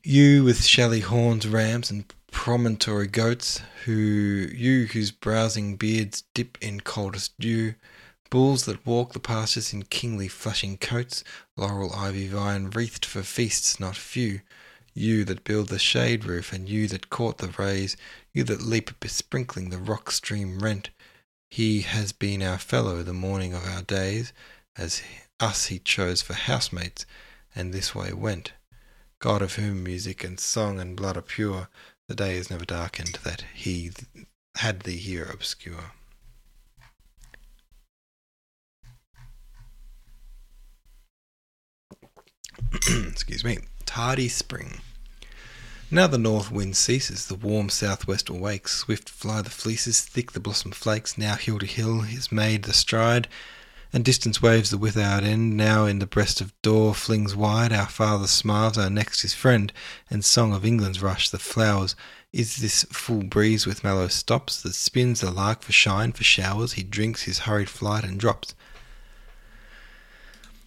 You 0.02 0.44
with 0.44 0.64
shelly 0.64 1.00
horns, 1.00 1.46
rams, 1.46 1.90
and 1.90 2.04
promontory 2.30 3.06
goats, 3.06 3.60
who 3.84 3.92
you 3.92 4.86
whose 4.86 5.10
browsing 5.10 5.76
beards 5.76 6.24
dip 6.34 6.58
in 6.60 6.80
coldest 6.80 7.38
dew, 7.38 7.74
bulls 8.30 8.64
that 8.64 8.86
walk 8.86 9.12
the 9.12 9.20
pastures 9.20 9.72
in 9.72 9.82
kingly 9.84 10.28
flashing 10.28 10.78
coats, 10.78 11.22
laurel 11.56 11.92
ivy 11.92 12.28
vine 12.28 12.70
wreathed 12.70 13.04
for 13.04 13.22
feasts 13.22 13.78
not 13.78 13.96
few, 13.96 14.40
you 14.94 15.24
that 15.24 15.44
build 15.44 15.68
the 15.68 15.78
shade 15.78 16.24
roof, 16.24 16.52
and 16.52 16.68
you 16.68 16.88
that 16.88 17.10
court 17.10 17.38
the 17.38 17.54
rays, 17.58 17.96
you 18.32 18.42
that 18.44 18.62
leap 18.62 18.98
besprinkling 19.00 19.70
the 19.70 19.78
rock 19.78 20.10
stream 20.10 20.58
rent, 20.58 20.90
he 21.52 21.82
has 21.82 22.12
been 22.12 22.42
our 22.42 22.56
fellow 22.56 23.02
the 23.02 23.12
morning 23.12 23.52
of 23.52 23.62
our 23.66 23.82
days, 23.82 24.32
as 24.74 25.02
us 25.38 25.66
he 25.66 25.78
chose 25.78 26.22
for 26.22 26.32
housemates, 26.32 27.04
and 27.54 27.74
this 27.74 27.94
way 27.94 28.10
went. 28.10 28.54
God 29.18 29.42
of 29.42 29.56
whom 29.56 29.84
music 29.84 30.24
and 30.24 30.40
song 30.40 30.80
and 30.80 30.96
blood 30.96 31.18
are 31.18 31.20
pure, 31.20 31.68
the 32.08 32.14
day 32.14 32.38
is 32.38 32.48
never 32.48 32.64
darkened 32.64 33.18
that 33.22 33.44
he 33.52 33.90
had 34.54 34.80
thee 34.80 34.96
here 34.96 35.28
obscure. 35.30 35.92
Excuse 43.10 43.44
me. 43.44 43.58
Tardy 43.84 44.28
spring. 44.30 44.80
Now 45.94 46.06
the 46.06 46.16
north 46.16 46.50
wind 46.50 46.74
ceases, 46.74 47.26
the 47.26 47.34
warm 47.34 47.68
southwest 47.68 48.30
awakes, 48.30 48.74
swift 48.74 49.10
fly 49.10 49.42
the 49.42 49.50
fleeces, 49.50 50.00
thick 50.00 50.32
the 50.32 50.40
blossom 50.40 50.72
flakes, 50.72 51.18
now 51.18 51.34
hill 51.34 51.58
to 51.58 51.66
hill 51.66 52.04
is 52.04 52.32
made 52.32 52.62
the 52.62 52.72
stride, 52.72 53.28
and 53.92 54.02
distance 54.02 54.40
waves 54.40 54.70
the 54.70 54.78
without 54.78 55.22
end, 55.22 55.54
now 55.54 55.84
in 55.84 55.98
the 55.98 56.06
breast 56.06 56.40
of 56.40 56.54
door 56.62 56.94
flings 56.94 57.36
wide, 57.36 57.74
our 57.74 57.90
father 57.90 58.26
smiles, 58.26 58.78
our 58.78 58.88
next 58.88 59.20
his 59.20 59.34
friend, 59.34 59.70
and 60.08 60.24
song 60.24 60.54
of 60.54 60.64
England's 60.64 61.02
rush, 61.02 61.28
the 61.28 61.38
flowers, 61.38 61.94
is 62.32 62.56
this 62.56 62.84
full 62.84 63.24
breeze 63.24 63.66
with 63.66 63.84
mellow 63.84 64.08
stops, 64.08 64.62
that 64.62 64.74
spins 64.74 65.20
the 65.20 65.30
lark 65.30 65.60
for 65.60 65.72
shine, 65.72 66.12
for 66.12 66.24
showers, 66.24 66.72
he 66.72 66.82
drinks 66.82 67.24
his 67.24 67.40
hurried 67.40 67.68
flight 67.68 68.02
and 68.02 68.18
drops. 68.18 68.54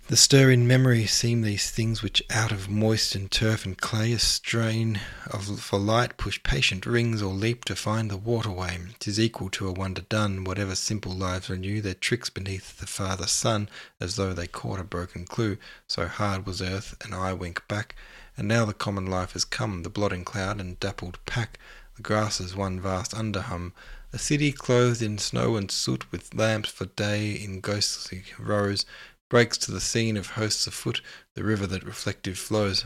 The 0.08 0.18
stir 0.18 0.52
in 0.52 0.68
memory 0.68 1.08
seem 1.08 1.42
these 1.42 1.72
things 1.72 2.04
which 2.04 2.22
out 2.30 2.52
of 2.52 2.70
moist 2.70 3.16
and 3.16 3.32
turf 3.32 3.66
and 3.66 3.76
clay 3.76 4.12
a 4.12 4.20
strain 4.20 5.00
of 5.26 5.60
for 5.60 5.80
light 5.80 6.16
push 6.16 6.44
patient 6.44 6.86
rings 6.86 7.24
or 7.24 7.34
leap 7.34 7.66
to 7.66 7.76
find 7.76 8.12
the 8.12 8.16
waterway. 8.16 8.78
Tis 9.00 9.20
equal 9.20 9.50
to 9.50 9.68
a 9.68 9.72
wonder 9.72 10.04
done, 10.04 10.44
whatever 10.44 10.76
simple 10.76 11.12
lives 11.12 11.50
renew 11.50 11.82
their 11.82 11.96
tricks 11.96 12.30
beneath 12.30 12.78
the 12.78 12.86
father 12.86 13.26
sun, 13.26 13.68
as 14.00 14.16
though 14.16 14.32
they 14.32 14.46
caught 14.46 14.80
a 14.80 14.84
broken 14.84 15.26
clue. 15.26 15.58
So 15.88 16.06
hard 16.08 16.46
was 16.46 16.62
earth, 16.62 16.96
and 17.04 17.16
I 17.16 17.34
wink 17.34 17.68
back, 17.68 17.96
and 18.38 18.48
now 18.48 18.64
the 18.64 18.74
common 18.74 19.08
life 19.08 19.34
has 19.34 19.44
come, 19.44 19.82
the 19.82 19.90
blotting 19.90 20.24
cloud 20.24 20.62
and 20.62 20.80
dappled 20.80 21.18
pack 21.26 21.58
the 21.96 22.02
grasses 22.02 22.54
one 22.54 22.78
vast 22.80 23.14
underhum, 23.14 23.72
a 24.12 24.20
city 24.20 24.52
clothed 24.52 25.02
in 25.02 25.18
snow 25.18 25.56
and 25.56 25.72
soot, 25.72 26.12
with 26.12 26.34
lamps 26.34 26.70
for 26.70 26.88
day 26.88 27.32
in 27.32 27.62
ghostly 27.62 28.24
rows, 28.38 28.86
breaks 29.30 29.58
to 29.60 29.72
the 29.72 29.82
scene 29.82 30.18
of 30.18 30.32
hosts 30.32 30.68
afoot, 30.68 31.02
the 31.34 31.44
river 31.44 31.68
that 31.68 31.84
reflective 31.84 32.38
flows. 32.38 32.86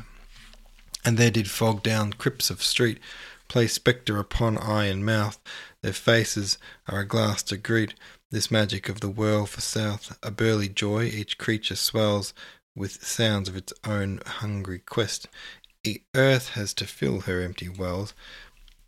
And 1.06 1.18
there 1.18 1.32
did 1.32 1.50
fog 1.50 1.84
down 1.84 2.14
crypts 2.14 2.50
of 2.50 2.64
street, 2.64 3.00
play 3.48 3.68
spectre 3.68 4.18
upon 4.18 4.58
eye 4.58 4.86
and 4.86 5.06
mouth, 5.06 5.40
their 5.82 5.94
faces 5.94 6.58
are 6.88 7.00
a 7.00 7.06
glass 7.06 7.42
to 7.44 7.58
greet 7.58 7.94
this 8.32 8.52
magic 8.52 8.90
of 8.90 9.00
the 9.00 9.10
whirl 9.10 9.46
for 9.46 9.62
south, 9.62 10.18
a 10.22 10.30
burly 10.30 10.70
joy 10.70 11.06
each 11.06 11.38
creature 11.38 11.76
swells 11.76 12.34
with 12.76 13.04
sounds 13.04 13.50
of 13.50 13.56
its 13.56 13.74
own 13.84 14.22
hungry 14.26 14.80
quest. 14.80 15.28
E- 15.84 16.02
Earth 16.14 16.50
has 16.50 16.74
to 16.76 16.86
fill 16.86 17.22
her 17.22 17.42
empty 17.42 17.68
wells, 17.68 18.14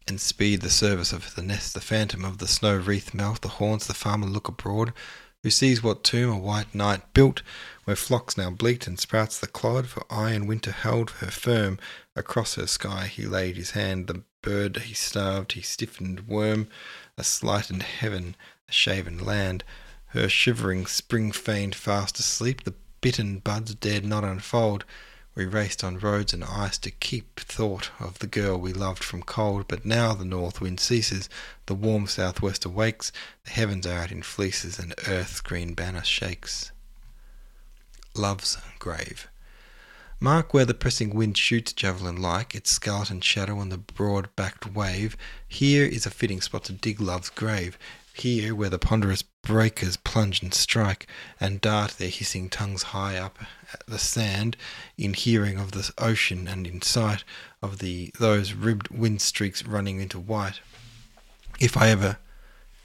and 0.08 0.22
speed 0.22 0.62
the 0.62 0.70
service 0.70 1.12
of 1.14 1.36
the 1.36 1.42
nest. 1.42 1.74
The 1.74 1.82
phantom 1.82 2.24
of 2.26 2.38
the 2.38 2.48
snow 2.48 2.76
wreath 2.76 3.14
mouth, 3.14 3.42
the 3.42 3.48
haunts 3.48 3.88
the 3.88 3.94
farmer 3.94 4.28
look 4.28 4.48
abroad, 4.48 4.94
who 5.44 5.50
sees 5.50 5.82
what 5.82 6.04
tomb 6.04 6.32
a 6.32 6.38
white 6.38 6.74
knight 6.76 7.14
built, 7.14 7.42
where 7.86 7.96
flocks 7.96 8.38
now 8.38 8.50
bleat 8.50 8.86
and 8.86 9.00
sprouts 9.00 9.40
the 9.40 9.48
clod, 9.48 9.88
for 9.88 10.06
iron 10.10 10.46
winter 10.46 10.72
held 10.72 11.10
her 11.12 11.32
firm. 11.32 11.80
Across 12.16 12.56
her 12.56 12.68
sky 12.68 13.08
he 13.08 13.26
laid 13.26 13.58
his 13.58 13.72
hand, 13.72 14.08
the 14.08 14.24
bird 14.42 14.78
he 14.78 14.94
starved, 14.94 15.54
he 15.54 15.62
stiffened 15.62 16.28
worm, 16.28 16.68
a 17.18 17.24
slightened 17.24 17.84
heaven, 17.84 18.36
a 18.70 18.72
shaven 18.72 19.24
land. 19.24 19.64
Her 20.08 20.30
shivering 20.30 20.86
spring 20.86 21.32
feigned 21.32 21.76
fast 21.76 22.20
asleep, 22.20 22.64
the 22.64 22.76
bitten 23.02 23.40
buds 23.40 23.74
dared 23.76 24.06
not 24.06 24.24
unfold. 24.24 24.86
We 25.34 25.46
raced 25.46 25.82
on 25.84 26.00
roads 26.00 26.34
and 26.34 26.44
ice 26.44 26.78
to 26.80 26.92
keep 26.92 27.40
thought 27.40 27.90
of 28.00 28.20
the 28.20 28.28
girl 28.28 28.58
we 28.58 28.74
loved 28.74 29.02
from 29.04 29.24
cold, 29.24 29.66
but 29.68 29.86
now 29.86 30.14
the 30.14 30.26
north 30.26 30.60
wind 30.60 30.82
ceases, 30.82 31.30
the 31.68 31.74
warm 31.74 32.08
southwest 32.08 32.66
awakes, 32.66 33.14
the 33.46 33.52
heavens 33.52 33.88
are 33.88 33.98
out 33.98 34.12
in 34.12 34.24
fleeces, 34.24 34.78
and 34.78 34.94
earth's 35.08 35.40
green 35.40 35.74
banner 35.74 36.04
shakes. 36.04 36.72
Love's 38.14 38.58
grave. 38.78 39.30
Mark 40.20 40.54
where 40.54 40.66
the 40.66 40.74
pressing 40.74 41.16
wind 41.16 41.38
shoots 41.38 41.72
javelin 41.74 42.22
like, 42.22 42.54
its 42.54 42.70
skeleton 42.70 43.22
shadow 43.22 43.58
on 43.58 43.70
the 43.70 43.78
broad 43.78 44.36
backed 44.36 44.68
wave. 44.68 45.16
Here 45.48 45.86
is 45.86 46.06
a 46.06 46.12
fitting 46.12 46.42
spot 46.42 46.66
to 46.66 46.74
dig 46.74 47.00
love's 47.00 47.30
grave. 47.30 47.80
Here, 48.14 48.54
where 48.54 48.70
the 48.70 48.78
ponderous 48.78 49.22
breakers 49.22 49.98
plunge 49.98 50.42
and 50.42 50.54
strike, 50.54 51.08
and 51.40 51.62
dart 51.62 51.92
their 51.92 52.10
hissing 52.10 52.50
tongues 52.50 52.84
high 52.84 53.18
up 53.18 53.40
at 53.74 53.86
the 53.88 53.98
sand, 54.00 54.58
in 54.98 55.14
hearing 55.14 55.58
of 55.58 55.72
the 55.72 55.92
ocean 55.98 56.48
and 56.48 56.68
in 56.68 56.82
sight 56.82 57.24
of 57.62 57.80
the 57.80 58.12
those 58.20 58.54
ribbed 58.54 58.90
wind 58.90 59.22
streaks 59.22 59.66
running 59.66 60.02
into 60.02 60.20
white. 60.20 60.60
If 61.60 61.78
I 61.78 61.90
ever, 61.90 62.18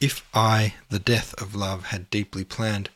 if 0.00 0.26
I 0.34 0.74
the 0.90 0.98
death 0.98 1.34
of 1.40 1.54
love 1.54 1.86
had 1.86 2.10
deeply 2.10 2.44
planned, 2.44 2.90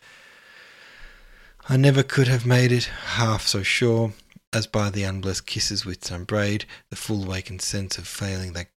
I 1.69 1.77
never 1.77 2.03
could 2.03 2.29
have 2.29 2.47
made 2.47 2.73
it 2.73 2.85
half 2.85 3.47
so 3.47 3.63
sure 3.63 4.13
as 4.53 4.67
by 4.67 4.91
the 4.91 5.05
unblessed 5.05 5.47
kisses 5.47 5.87
which 5.87 6.11
unbraid 6.11 6.65
the 6.89 6.97
full 6.97 7.25
wakened 7.25 7.63
sense 7.63 7.99
of 7.99 8.07
failing 8.07 8.53
that 8.55 8.69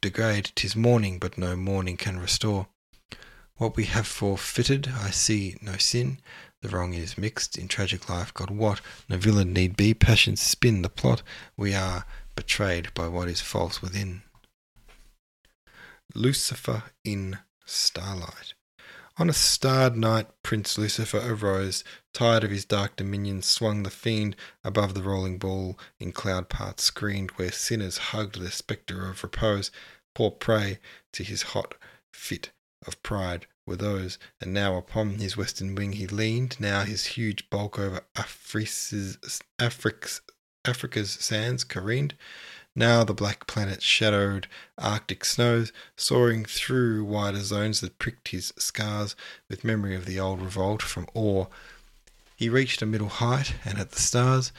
degrade. 0.00 0.52
Tis 0.54 0.76
morning, 0.76 1.18
but 1.18 1.38
no 1.38 1.56
morning 1.56 1.96
can 1.96 2.18
restore. 2.18 2.66
What 3.62 3.76
we 3.76 3.84
have 3.84 4.08
forfeited, 4.08 4.88
I 4.88 5.10
see 5.10 5.56
no 5.62 5.76
sin. 5.76 6.18
The 6.62 6.68
wrong 6.68 6.94
is 6.94 7.16
mixed 7.16 7.56
in 7.56 7.68
tragic 7.68 8.08
life. 8.08 8.34
God 8.34 8.50
what? 8.50 8.80
No 9.08 9.16
villain 9.16 9.52
need 9.52 9.76
be. 9.76 9.94
Passions 9.94 10.40
spin 10.40 10.82
the 10.82 10.88
plot. 10.88 11.22
We 11.56 11.72
are 11.72 12.04
betrayed 12.34 12.92
by 12.92 13.06
what 13.06 13.28
is 13.28 13.40
false 13.40 13.80
within. 13.80 14.22
Lucifer 16.12 16.82
in 17.04 17.38
starlight. 17.64 18.54
On 19.16 19.30
a 19.30 19.32
starred 19.32 19.96
night, 19.96 20.26
Prince 20.42 20.76
Lucifer 20.76 21.20
arose, 21.22 21.84
tired 22.12 22.42
of 22.42 22.50
his 22.50 22.64
dark 22.64 22.96
dominions, 22.96 23.46
swung 23.46 23.84
the 23.84 23.90
fiend 23.90 24.34
above 24.64 24.94
the 24.94 25.04
rolling 25.04 25.38
ball 25.38 25.78
in 26.00 26.10
cloud 26.10 26.48
parts 26.48 26.82
screened, 26.82 27.30
where 27.36 27.52
sinners 27.52 27.98
hugged 28.10 28.40
the 28.40 28.50
spectre 28.50 29.08
of 29.08 29.22
repose, 29.22 29.70
poor 30.16 30.32
prey 30.32 30.80
to 31.12 31.22
his 31.22 31.42
hot 31.42 31.76
fit 32.12 32.50
of 32.84 33.00
pride 33.04 33.46
were 33.66 33.76
those, 33.76 34.18
and 34.40 34.52
now 34.52 34.76
upon 34.76 35.18
his 35.18 35.36
western 35.36 35.74
wing 35.74 35.92
he 35.92 36.06
leaned, 36.06 36.58
now 36.58 36.82
his 36.82 37.06
huge 37.06 37.48
bulk 37.50 37.78
over 37.78 38.00
Africa's, 38.16 39.42
Africa's 40.64 41.10
sands 41.10 41.64
careened, 41.64 42.14
now 42.74 43.04
the 43.04 43.12
black 43.12 43.46
planet 43.46 43.82
shadowed 43.82 44.46
Arctic 44.78 45.24
snows, 45.24 45.72
soaring 45.96 46.44
through 46.44 47.04
wider 47.04 47.40
zones 47.40 47.80
that 47.82 47.98
pricked 47.98 48.28
his 48.28 48.52
scars 48.58 49.14
with 49.48 49.64
memory 49.64 49.94
of 49.94 50.06
the 50.06 50.18
old 50.18 50.40
revolt 50.40 50.80
from 50.80 51.06
awe. 51.14 51.46
He 52.34 52.48
reached 52.48 52.80
a 52.80 52.86
middle 52.86 53.10
height, 53.10 53.54
and 53.64 53.78
at 53.78 53.90
the 53.90 54.00
stars, 54.00 54.52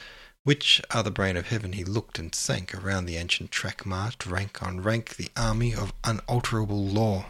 which 0.43 0.79
are 0.91 1.03
the 1.03 1.09
brain 1.09 1.35
of 1.35 1.47
heaven, 1.47 1.73
he 1.73 1.83
looked 1.83 2.19
and 2.19 2.35
sank 2.35 2.75
around 2.75 3.05
the 3.05 3.17
ancient 3.17 3.49
track 3.49 3.85
marched 3.85 4.25
rank 4.25 4.61
on 4.61 4.81
rank 4.81 5.15
the 5.15 5.31
army 5.35 5.73
of 5.73 5.91
unalterable 6.03 6.85
law. 6.85 7.25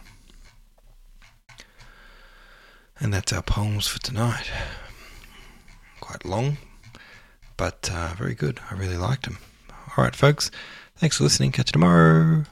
And 3.00 3.14
that's 3.14 3.34
our 3.34 3.42
poems 3.42 3.88
for 3.88 4.00
tonight. 4.00 4.50
Quite 6.00 6.26
long, 6.26 6.58
but 7.58 7.90
uh, 7.92 8.14
very 8.18 8.36
good. 8.36 8.60
I 8.70 8.76
really 8.76 8.98
liked 8.98 9.24
them. 9.24 9.38
All 9.98 10.04
right, 10.04 10.16
folks. 10.16 10.52
Thanks 10.96 11.18
for 11.18 11.24
listening. 11.24 11.52
Catch 11.52 11.70
you 11.70 11.74
tomorrow. 11.74 12.46